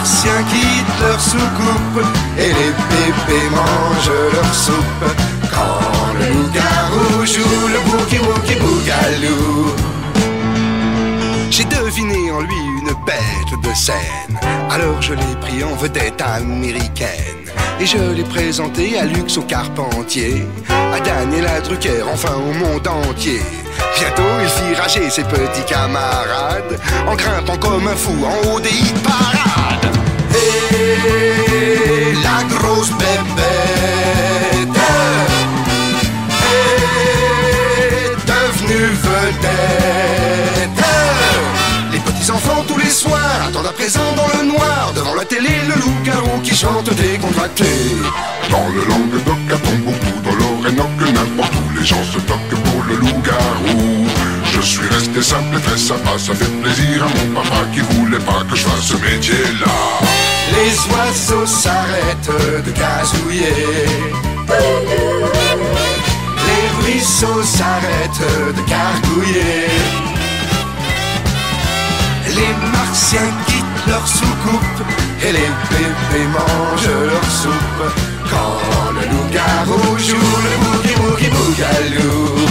Les 0.00 0.06
martiens 0.06 0.44
quittent 0.44 1.00
leur 1.02 1.20
soucoupe 1.20 2.06
et 2.38 2.48
les 2.48 2.72
bébés 2.88 3.50
mangent 3.50 4.32
leur 4.32 4.54
soupe. 4.54 5.04
Quand 5.52 6.14
le 6.18 6.26
loup-garou 6.26 7.26
joue 7.26 7.68
le 7.68 7.80
bouki 7.90 8.18
wookie 8.18 8.58
bougalou. 8.60 9.74
J'ai 11.50 11.64
deviné 11.64 12.30
en 12.30 12.40
lui 12.40 12.56
une 12.80 12.94
bête 13.04 13.62
de 13.62 13.74
scène. 13.74 14.40
Alors 14.70 15.02
je 15.02 15.12
l'ai 15.12 15.36
pris 15.42 15.62
en 15.62 15.76
vedette 15.76 16.22
américaine. 16.22 17.50
Et 17.78 17.84
je 17.84 17.98
l'ai 17.98 18.24
présenté 18.24 18.98
à 18.98 19.04
Lux 19.04 19.36
au 19.36 19.42
Carpentier, 19.42 20.46
à 20.94 21.00
Daniela 21.00 21.60
Drucker, 21.60 22.04
enfin 22.10 22.36
au 22.36 22.52
monde 22.54 22.88
entier. 22.88 23.42
Bientôt 24.00 24.22
il 24.42 24.48
fit 24.48 24.80
rager 24.80 25.10
ses 25.10 25.24
petits 25.24 25.64
camarades, 25.66 26.80
en 27.06 27.14
grimpant 27.16 27.58
comme 27.58 27.86
un 27.86 27.94
fou 27.94 28.16
en 28.24 28.48
haut 28.48 28.58
des 28.58 28.70
parades. 29.04 29.94
Et 30.32 32.14
la 32.24 32.42
grosse 32.56 32.92
bébête 32.92 34.78
est 36.48 38.16
devenue 38.26 38.86
vedette. 39.02 40.84
Les 41.92 41.98
petits 41.98 42.30
enfants 42.30 42.64
tous 42.66 42.78
les 42.78 42.88
soirs 42.88 43.20
attendent 43.46 43.66
à 43.66 43.72
présent 43.72 44.14
dans 44.16 44.28
le 44.38 44.46
noir 44.46 44.92
devant 44.96 45.14
la 45.14 45.26
télé 45.26 45.50
le 45.68 45.74
loup-garou 45.74 46.40
qui 46.42 46.56
chante 46.56 46.88
décontracté. 46.94 47.66
Dans 48.50 48.66
le 48.68 48.82
Languedoc, 48.88 49.52
à 49.52 49.58
Tombouctou, 49.58 50.20
dans 50.24 50.36
l'Orénoque, 50.36 51.12
n'importe 51.12 51.52
où, 51.54 51.78
les 51.78 51.84
gens 51.84 52.02
se 52.02 52.18
toquent 52.20 52.69
le 52.90 52.96
loup-garou. 52.96 54.06
Je 54.52 54.60
suis 54.60 54.86
resté 54.88 55.22
simple 55.22 55.56
et 55.56 55.60
très 55.60 55.78
sympa, 55.78 56.18
ça 56.18 56.34
fait 56.34 56.52
plaisir 56.62 57.04
à 57.04 57.08
mon 57.08 57.40
papa 57.40 57.60
qui 57.72 57.80
voulait 57.94 58.24
pas 58.30 58.42
que 58.48 58.56
je 58.56 58.64
fasse 58.66 58.86
ce 58.92 58.96
métier-là. 58.96 59.78
Les 60.56 60.74
oiseaux 60.92 61.46
s'arrêtent 61.46 62.64
de 62.66 62.70
gazouiller. 62.72 63.86
Les 66.46 66.64
ruisseaux 66.82 67.42
s'arrêtent 67.42 68.28
de 68.56 68.62
gargouiller. 68.68 69.68
Les 72.36 72.52
martiens 72.76 73.32
quittent 73.46 73.86
leur 73.86 74.06
soucoupe 74.06 74.82
et 75.22 75.32
les 75.32 75.50
bébés 75.70 76.28
mangent 76.36 76.96
leur 77.10 77.24
soupe. 77.40 77.84
Quand 78.30 78.92
le 78.96 79.04
loup-garou 79.10 79.98
joue 79.98 80.36
le 80.46 80.52
boogie 80.64 80.96
boogie 81.00 81.30
bougalou. 81.30 82.49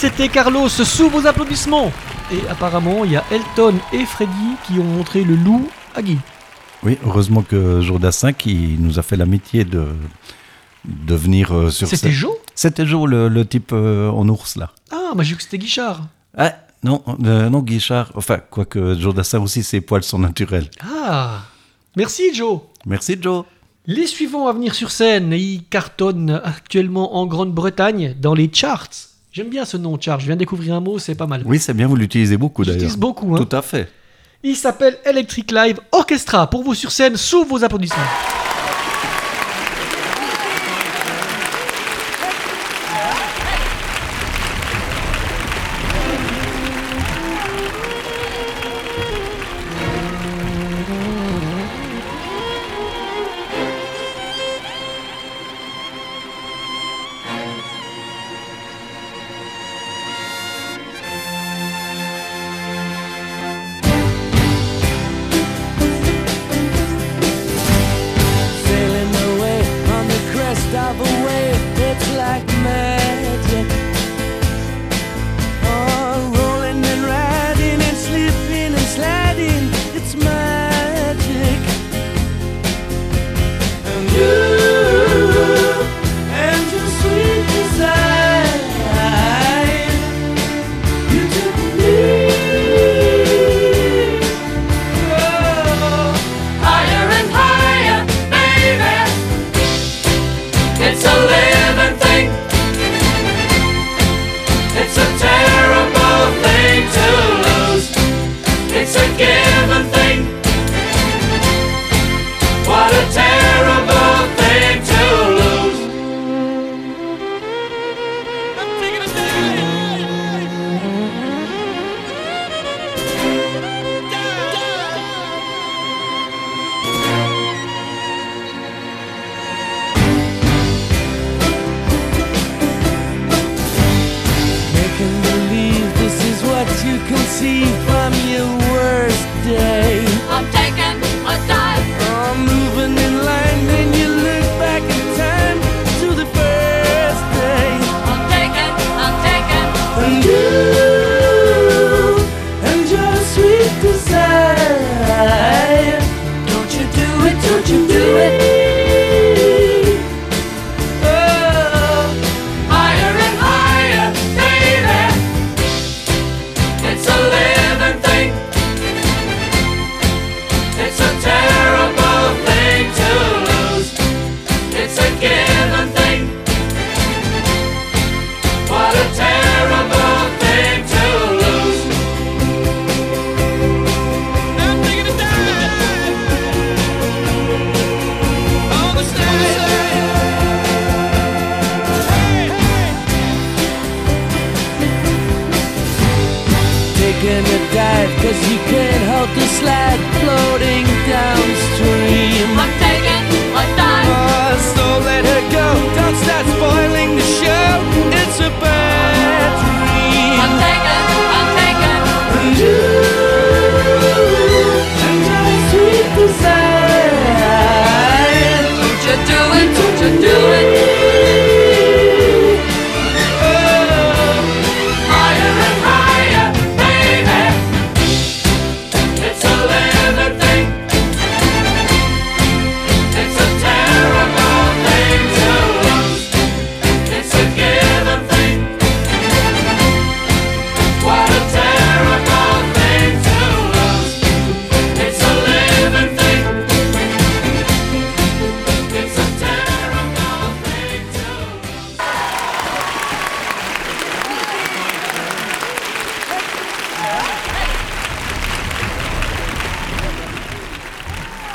C'était 0.00 0.30
Carlos 0.30 0.70
sous 0.70 1.10
vos 1.10 1.26
applaudissements. 1.26 1.92
Et 2.32 2.48
apparemment, 2.48 3.04
il 3.04 3.12
y 3.12 3.16
a 3.16 3.24
Elton 3.30 3.74
et 3.92 4.06
Freddy 4.06 4.56
qui 4.66 4.78
ont 4.78 4.84
montré 4.84 5.24
le 5.24 5.34
loup 5.36 5.68
à 5.94 6.00
Guy. 6.00 6.16
Oui, 6.82 6.96
heureusement 7.04 7.42
que 7.42 7.82
Jourdassin 7.82 8.32
qui 8.32 8.76
nous 8.78 8.98
a 8.98 9.02
fait 9.02 9.16
l'amitié 9.16 9.64
de, 9.66 9.88
de 10.86 11.14
venir 11.14 11.54
euh, 11.54 11.70
sur 11.70 11.86
C'était. 11.86 12.10
Jo 12.12 12.34
C'était 12.54 12.86
Jo, 12.86 13.06
le, 13.06 13.28
le 13.28 13.44
type 13.44 13.72
euh, 13.74 14.08
en 14.08 14.26
ours 14.30 14.56
là. 14.56 14.70
Ah, 14.90 15.10
moi 15.14 15.22
j'ai 15.22 15.32
cru 15.34 15.36
que 15.36 15.42
c'était 15.42 15.58
Guichard. 15.58 16.06
Ah, 16.34 16.54
non, 16.82 17.02
euh, 17.26 17.50
non, 17.50 17.60
Guichard. 17.60 18.10
Enfin, 18.14 18.38
quoique 18.38 18.98
Jourdassin 18.98 19.40
aussi, 19.40 19.62
ses 19.62 19.82
poils 19.82 20.02
sont 20.02 20.18
naturels. 20.18 20.70
Ah 20.82 21.42
Merci 21.94 22.32
Joe 22.32 22.60
Merci 22.86 23.18
Joe. 23.20 23.44
Les 23.84 24.06
suivants 24.06 24.46
à 24.46 24.54
venir 24.54 24.74
sur 24.74 24.92
scène, 24.92 25.32
ils 25.34 25.62
cartonnent 25.68 26.40
actuellement 26.42 27.16
en 27.16 27.26
Grande-Bretagne 27.26 28.14
dans 28.18 28.32
les 28.32 28.50
charts. 28.50 28.88
J'aime 29.32 29.48
bien 29.48 29.64
ce 29.64 29.76
nom, 29.76 29.96
chart. 30.00 30.20
Je 30.20 30.26
viens 30.26 30.34
de 30.34 30.40
découvrir 30.40 30.74
un 30.74 30.80
mot, 30.80 30.98
c'est 30.98 31.14
pas 31.14 31.26
mal. 31.26 31.42
Oui, 31.44 31.60
c'est 31.60 31.74
bien, 31.74 31.86
vous 31.86 31.94
l'utilisez 31.94 32.36
beaucoup 32.36 32.64
d'ailleurs. 32.64 32.80
J'utilise 32.80 32.98
beaucoup. 32.98 33.36
Hein. 33.36 33.46
Tout 33.46 33.56
à 33.56 33.62
fait. 33.62 33.88
Il 34.42 34.56
s'appelle 34.56 34.98
Electric 35.04 35.52
Live 35.52 35.78
Orchestra. 35.92 36.48
Pour 36.48 36.64
vous 36.64 36.74
sur 36.74 36.90
scène, 36.90 37.16
sous 37.16 37.44
vos 37.44 37.62
applaudissements. 37.62 37.96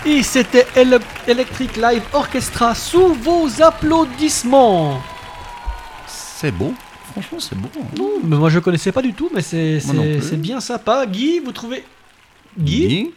Et 0.06 0.22
c'était 0.24 0.68
Ele- 0.76 1.00
Electric 1.28 1.78
Live 1.78 2.04
Orchestra 2.14 2.76
sous 2.76 3.14
vos 3.16 3.48
applaudissements. 3.62 5.02
C'est 6.08 6.52
beau. 6.52 6.74
Franchement, 7.12 7.40
c'est 7.40 7.56
beau. 7.58 7.70
hein. 7.80 7.86
Non, 7.98 8.10
mais 8.24 8.36
moi 8.36 8.50
je 8.50 8.60
connaissais 8.60 8.92
pas 8.92 9.02
du 9.02 9.14
tout, 9.14 9.30
mais 9.34 9.42
c'est 9.42 9.80
bien 10.38 10.60
sympa. 10.60 11.06
Guy, 11.08 11.40
vous 11.40 11.52
trouvez 11.52 11.84
Guy 12.58 12.88
Guy 12.88 13.12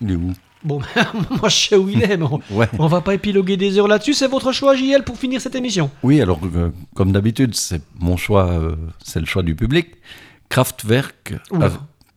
Il 0.00 0.10
est 0.12 0.16
où 0.16 0.32
Bon, 0.62 0.80
moi 1.40 1.48
je 1.48 1.56
sais 1.56 1.76
où 1.76 1.88
il 1.88 2.00
est, 2.04 2.16
mais 2.16 2.24
on, 2.24 2.40
Ouais. 2.56 2.68
on 2.78 2.86
va 2.86 3.00
pas 3.00 3.14
épiloguer 3.14 3.56
des 3.56 3.76
heures 3.78 3.88
là-dessus. 3.88 4.14
C'est 4.14 4.28
votre 4.28 4.52
choix, 4.52 4.76
JL, 4.76 5.02
pour 5.02 5.16
finir 5.18 5.40
cette 5.40 5.56
émission. 5.56 5.90
Oui, 6.04 6.20
alors, 6.20 6.38
euh, 6.54 6.70
comme 6.94 7.10
d'habitude, 7.10 7.56
c'est 7.56 7.82
mon 7.98 8.16
choix, 8.16 8.46
euh, 8.48 8.76
c'est 9.02 9.18
le 9.18 9.26
choix 9.26 9.42
du 9.42 9.56
public. 9.56 9.88
Kraftwerk, 10.48 11.34
euh, 11.54 11.68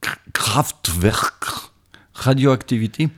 Kr- 0.04 0.18
Kraftwerk, 0.34 1.44
Radioactivity. 2.14 3.10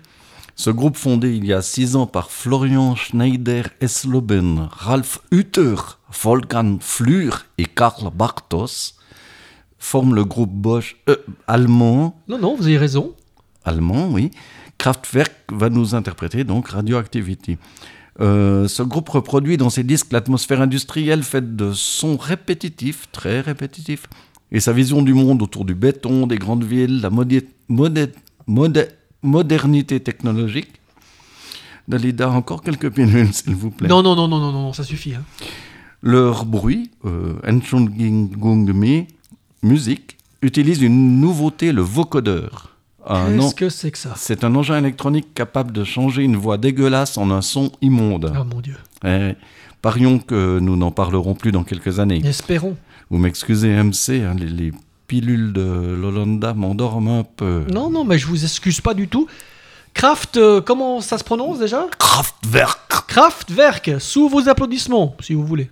Ce 0.60 0.72
groupe 0.72 0.98
fondé 0.98 1.36
il 1.36 1.46
y 1.46 1.54
a 1.54 1.62
six 1.62 1.96
ans 1.96 2.08
par 2.08 2.32
Florian 2.32 2.96
Schneider-Esloben, 2.96 4.68
Ralf 4.72 5.20
Hütter, 5.32 5.76
Wolfgang 6.24 6.80
Flür 6.82 7.46
et 7.60 7.66
Karl 7.66 8.10
Bartos 8.14 8.96
forme 9.78 10.16
le 10.16 10.26
groupe 10.26 10.52
Bosch 10.52 10.98
euh, 11.10 11.16
allemand 11.48 12.20
Non, 12.28 12.40
non, 12.40 12.56
vous 12.56 12.66
avez 12.66 12.80
raison. 12.80 13.14
allemand, 13.66 14.10
oui. 14.10 14.32
Kraftwerk 14.80 15.32
va 15.52 15.70
nous 15.70 15.94
interpréter 15.94 16.44
donc 16.44 16.70
Radioactivity. 16.70 17.58
Euh, 18.20 18.68
ce 18.68 18.82
groupe 18.82 19.10
reproduit 19.10 19.58
dans 19.58 19.70
ses 19.70 19.84
disques 19.84 20.12
l'atmosphère 20.12 20.62
industrielle 20.62 21.22
faite 21.22 21.56
de 21.56 21.72
sons 21.74 22.18
répétitifs, 22.18 23.08
très 23.12 23.42
répétitifs, 23.42 24.08
et 24.52 24.60
sa 24.60 24.74
vision 24.74 25.04
du 25.04 25.14
monde 25.14 25.44
autour 25.44 25.66
du 25.66 25.76
béton, 25.76 26.26
des 26.26 26.38
grandes 26.40 26.64
villes, 26.64 27.02
la 27.02 27.12
modé- 27.12 27.48
modernité 29.24 30.00
technologique. 30.00 30.70
Dalida, 31.88 32.30
encore 32.30 32.62
quelques 32.64 32.92
pilules, 32.92 33.34
s'il 33.34 33.56
vous 33.56 33.72
plaît. 33.72 33.88
Non, 33.88 34.04
non, 34.04 34.16
non, 34.16 34.28
non, 34.28 34.40
non, 34.40 34.52
non, 34.52 34.74
ça 34.74 34.84
suffit. 34.84 35.16
hein. 35.16 35.24
Leur 36.02 36.46
bruit, 36.46 36.92
euh, 37.06 37.34
musique, 39.64 40.18
utilise 40.42 40.82
une 40.82 41.20
nouveauté, 41.20 41.72
le 41.72 41.82
vocodeur. 41.82 42.76
Un 43.10 43.38
Qu'est-ce 43.38 43.56
que 43.56 43.70
c'est 43.70 43.92
que 43.92 43.98
ça? 43.98 44.14
C'est 44.18 44.44
un 44.44 44.54
engin 44.56 44.78
électronique 44.78 45.34
capable 45.34 45.72
de 45.72 45.84
changer 45.86 46.24
une 46.24 46.36
voix 46.36 46.58
dégueulasse 46.58 47.18
en 47.18 47.32
un 47.32 47.42
son 47.42 47.72
immonde. 47.82 48.34
Ah 48.36 48.44
mon 48.44 48.60
Dieu. 48.60 48.76
Eh, 49.06 49.34
parions 49.82 50.20
que 50.20 50.60
nous 50.60 50.76
n'en 50.76 50.92
parlerons 50.92 51.34
plus 51.34 51.54
dans 51.54 51.64
quelques 51.64 52.00
années. 52.00 52.22
Espérons. 52.26 52.76
Vous 53.10 53.18
m'excusez, 53.18 53.70
MC, 53.82 54.10
hein, 54.26 54.36
les, 54.38 54.48
les 54.48 54.72
pilules 55.08 55.54
de 55.54 55.96
l'Hollanda 56.00 56.54
m'endorment 56.54 57.20
un 57.20 57.24
peu. 57.24 57.64
Non, 57.72 57.90
non, 57.90 58.04
mais 58.04 58.18
je 58.18 58.28
vous 58.28 58.44
excuse 58.44 58.82
pas 58.82 58.94
du 58.94 59.08
tout. 59.08 59.28
Kraft, 59.94 60.38
euh, 60.38 60.62
comment 60.62 61.02
ça 61.02 61.18
se 61.18 61.24
prononce 61.24 61.60
déjà? 61.60 61.88
Kraftwerk. 61.98 63.08
Kraftwerk, 63.08 63.92
sous 64.00 64.30
vos 64.30 64.48
applaudissements, 64.48 65.16
si 65.22 65.34
vous 65.34 65.46
voulez. 65.46 65.70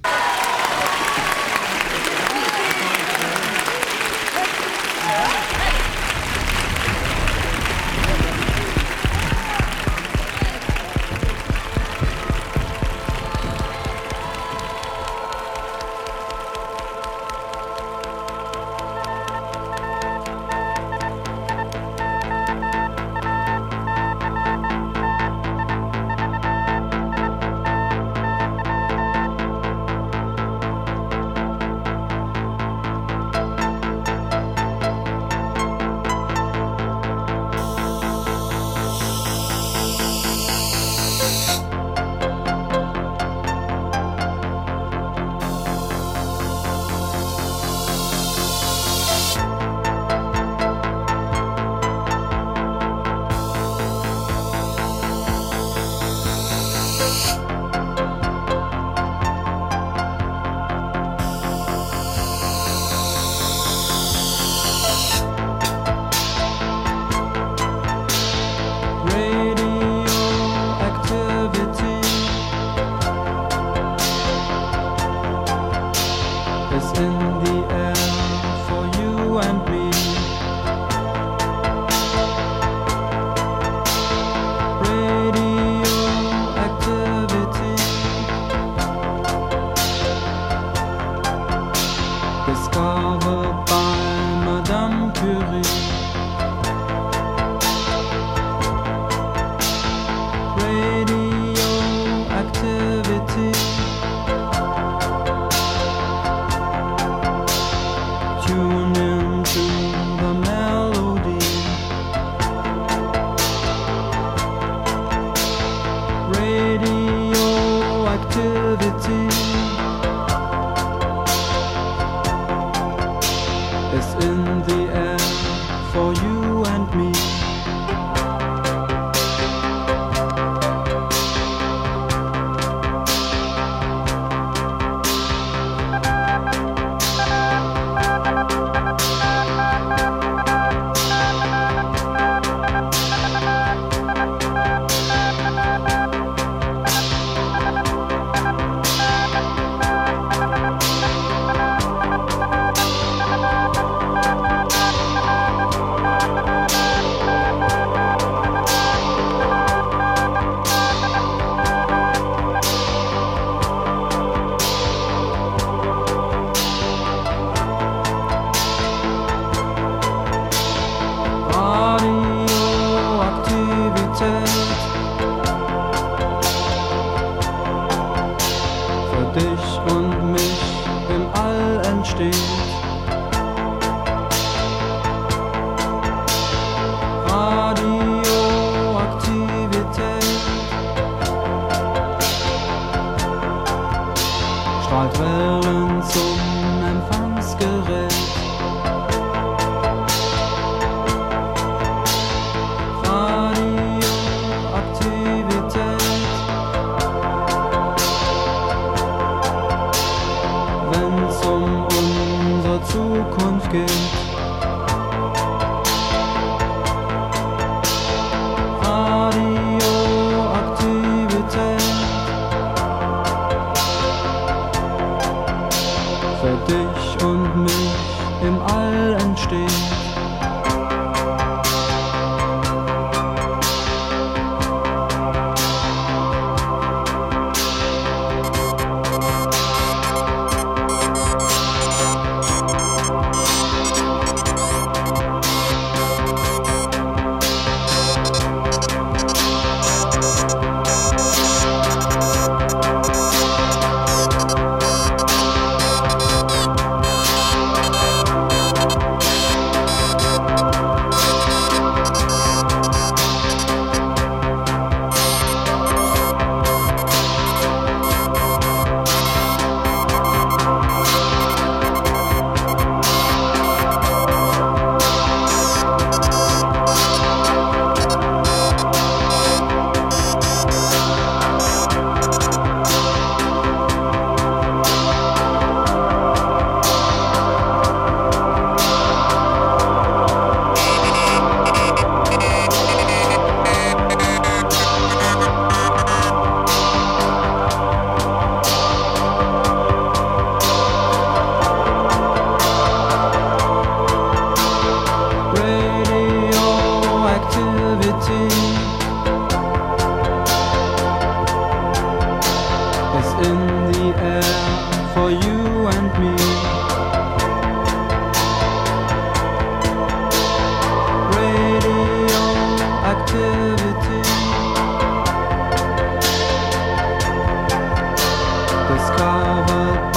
love. 329.56 330.14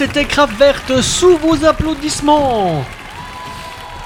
C'était 0.00 0.24
Craft 0.24 0.56
Verte 0.58 1.02
sous 1.02 1.36
vos 1.36 1.62
applaudissements. 1.66 2.82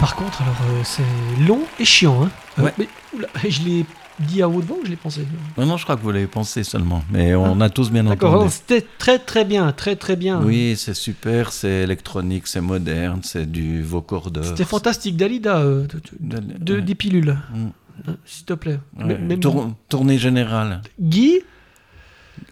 Par 0.01 0.17
contre, 0.17 0.43
alors 0.43 0.57
euh, 0.71 0.81
c'est 0.83 1.05
long 1.47 1.61
et 1.79 1.85
chiant. 1.85 2.25
Hein. 2.25 2.31
Euh, 2.59 2.63
Ouais. 2.65 2.73
mais, 2.79 2.89
oula, 3.17 3.29
je 3.49 3.63
l'ai 3.63 3.87
dit 4.19 4.43
à 4.43 4.49
haute 4.49 4.65
voix 4.65 4.77
ou 4.83 4.85
je 4.85 4.91
l'ai 4.91 4.97
pensé? 4.97 5.25
Non, 5.57 5.67
non, 5.67 5.77
je 5.77 5.85
crois 5.85 5.95
que 5.97 6.01
vous 6.03 6.11
l'avez 6.11 6.27
pensé 6.27 6.65
seulement. 6.65 7.05
Mais 7.13 7.37
on 7.37 7.61
a 7.61 7.71
tous 7.71 7.93
bien 7.93 8.05
entendu. 8.09 8.47
oh, 8.47 8.49
c'était 8.49 8.85
très 8.99 9.21
très 9.21 9.45
bien, 9.45 9.71
très 9.71 9.95
très 9.95 10.17
bien. 10.17 10.41
Oui, 10.43 10.75
c'est 10.77 10.95
super, 10.95 11.53
c'est 11.53 11.83
électronique, 11.83 12.49
c'est 12.49 12.61
moderne, 12.61 13.21
c'est 13.23 13.49
du 13.49 13.81
vocordeur. 13.85 14.43
C'était 14.45 14.65
fantastique, 14.65 15.17
Dalida, 15.17 15.59
euh, 15.59 15.87
de, 16.19 16.41
de- 16.41 16.59
de- 16.59 16.81
des 16.81 16.95
pilules. 16.97 17.39
Mm. 17.55 17.67
Hein, 18.09 18.17
S'il 18.25 18.45
te 18.47 18.55
plaît. 18.55 18.81
Ouais, 18.99 19.37
tour- 19.39 19.71
tournée 19.89 20.19
générale. 20.19 20.83
Guy? 21.01 21.43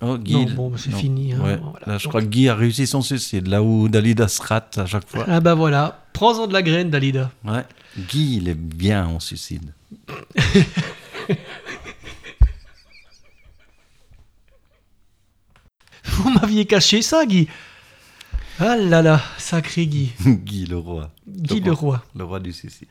Oh, 0.04 0.18
Guy. 0.18 0.32
Non, 0.46 0.52
bon, 0.54 0.76
c'est 0.76 0.92
fini, 0.92 1.32
hein, 1.32 1.40
Ouais. 1.40 1.56
voilà. 1.62 1.86
Là, 1.86 1.98
je 1.98 2.08
crois 2.08 2.20
que 2.22 2.26
Guy 2.26 2.48
a 2.48 2.56
réussi 2.56 2.86
son 2.88 3.02
suicide, 3.02 3.46
là 3.46 3.62
où 3.62 3.88
Dalida 3.88 4.26
se 4.26 4.42
rate 4.42 4.78
à 4.78 4.86
chaque 4.86 5.08
fois. 5.08 5.24
Ah 5.28 5.38
bah 5.40 5.54
voilà, 5.54 6.04
prends-en 6.12 6.48
de 6.48 6.52
la 6.52 6.62
graine, 6.62 6.90
Dalida. 6.90 7.30
Ouais. 7.44 7.64
Guy, 8.08 8.38
il 8.38 8.48
est 8.48 8.54
bien 8.58 9.06
en 9.06 9.20
suicide. 9.20 9.72
Vous 16.04 16.30
m'aviez 16.30 16.66
caché 16.66 17.02
ça, 17.02 17.24
Guy. 17.26 17.48
Ah 18.58 18.76
là 18.76 19.02
là, 19.02 19.20
sacré 19.38 19.86
Guy. 19.86 20.12
Guy 20.26 20.66
le 20.66 20.78
roi. 20.78 21.10
Guy 21.26 21.60
le 21.60 21.72
roi. 21.72 22.04
Le 22.14 22.24
roi 22.24 22.40
du 22.40 22.52
suicide. 22.52 22.88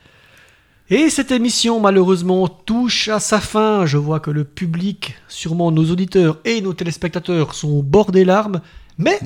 Et 0.94 1.10
cette 1.10 1.32
émission, 1.32 1.80
malheureusement, 1.80 2.50
touche 2.50 3.08
à 3.08 3.22
sa 3.22 3.39
fin. 3.39 3.86
Je 3.86 3.98
vois 3.98 4.20
que 4.20 4.30
le 4.30 4.44
public, 4.44 5.16
sûrement 5.30 5.72
nos 5.72 5.89
auditeurs 5.89 6.39
et 6.44 6.60
nos 6.60 6.74
téléspectateurs, 6.74 7.56
sont 7.56 7.70
au 7.70 7.82
bord 7.82 8.12
des 8.12 8.26
larmes. 8.26 8.60
Mais 8.98 9.18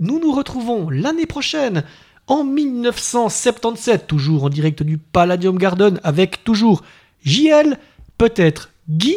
nous 0.00 0.18
nous 0.18 0.32
retrouvons 0.32 0.90
l'année 0.90 1.26
prochaine, 1.26 1.84
en 2.26 2.42
1977, 2.42 4.08
toujours 4.08 4.42
en 4.42 4.48
direct 4.48 4.82
du 4.82 4.98
Palladium 4.98 5.56
Garden, 5.56 6.00
avec 6.02 6.42
toujours 6.42 6.82
JL, 7.24 7.78
peut-être 8.18 8.70
Guy. 8.90 9.14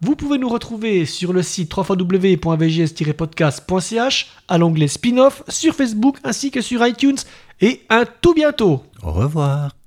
Vous 0.00 0.16
pouvez 0.16 0.38
nous 0.38 0.48
retrouver 0.48 1.04
sur 1.04 1.34
le 1.34 1.42
site 1.42 1.76
www.vgs-podcast.ch, 1.76 4.30
à 4.48 4.56
l'onglet 4.56 4.88
spin-off, 4.88 5.42
sur 5.48 5.74
Facebook 5.74 6.16
ainsi 6.24 6.50
que 6.50 6.62
sur 6.62 6.86
iTunes. 6.86 7.18
Et 7.60 7.82
un 7.90 8.06
tout 8.06 8.32
bientôt. 8.32 8.82
Au 9.02 9.12
revoir. 9.12 9.77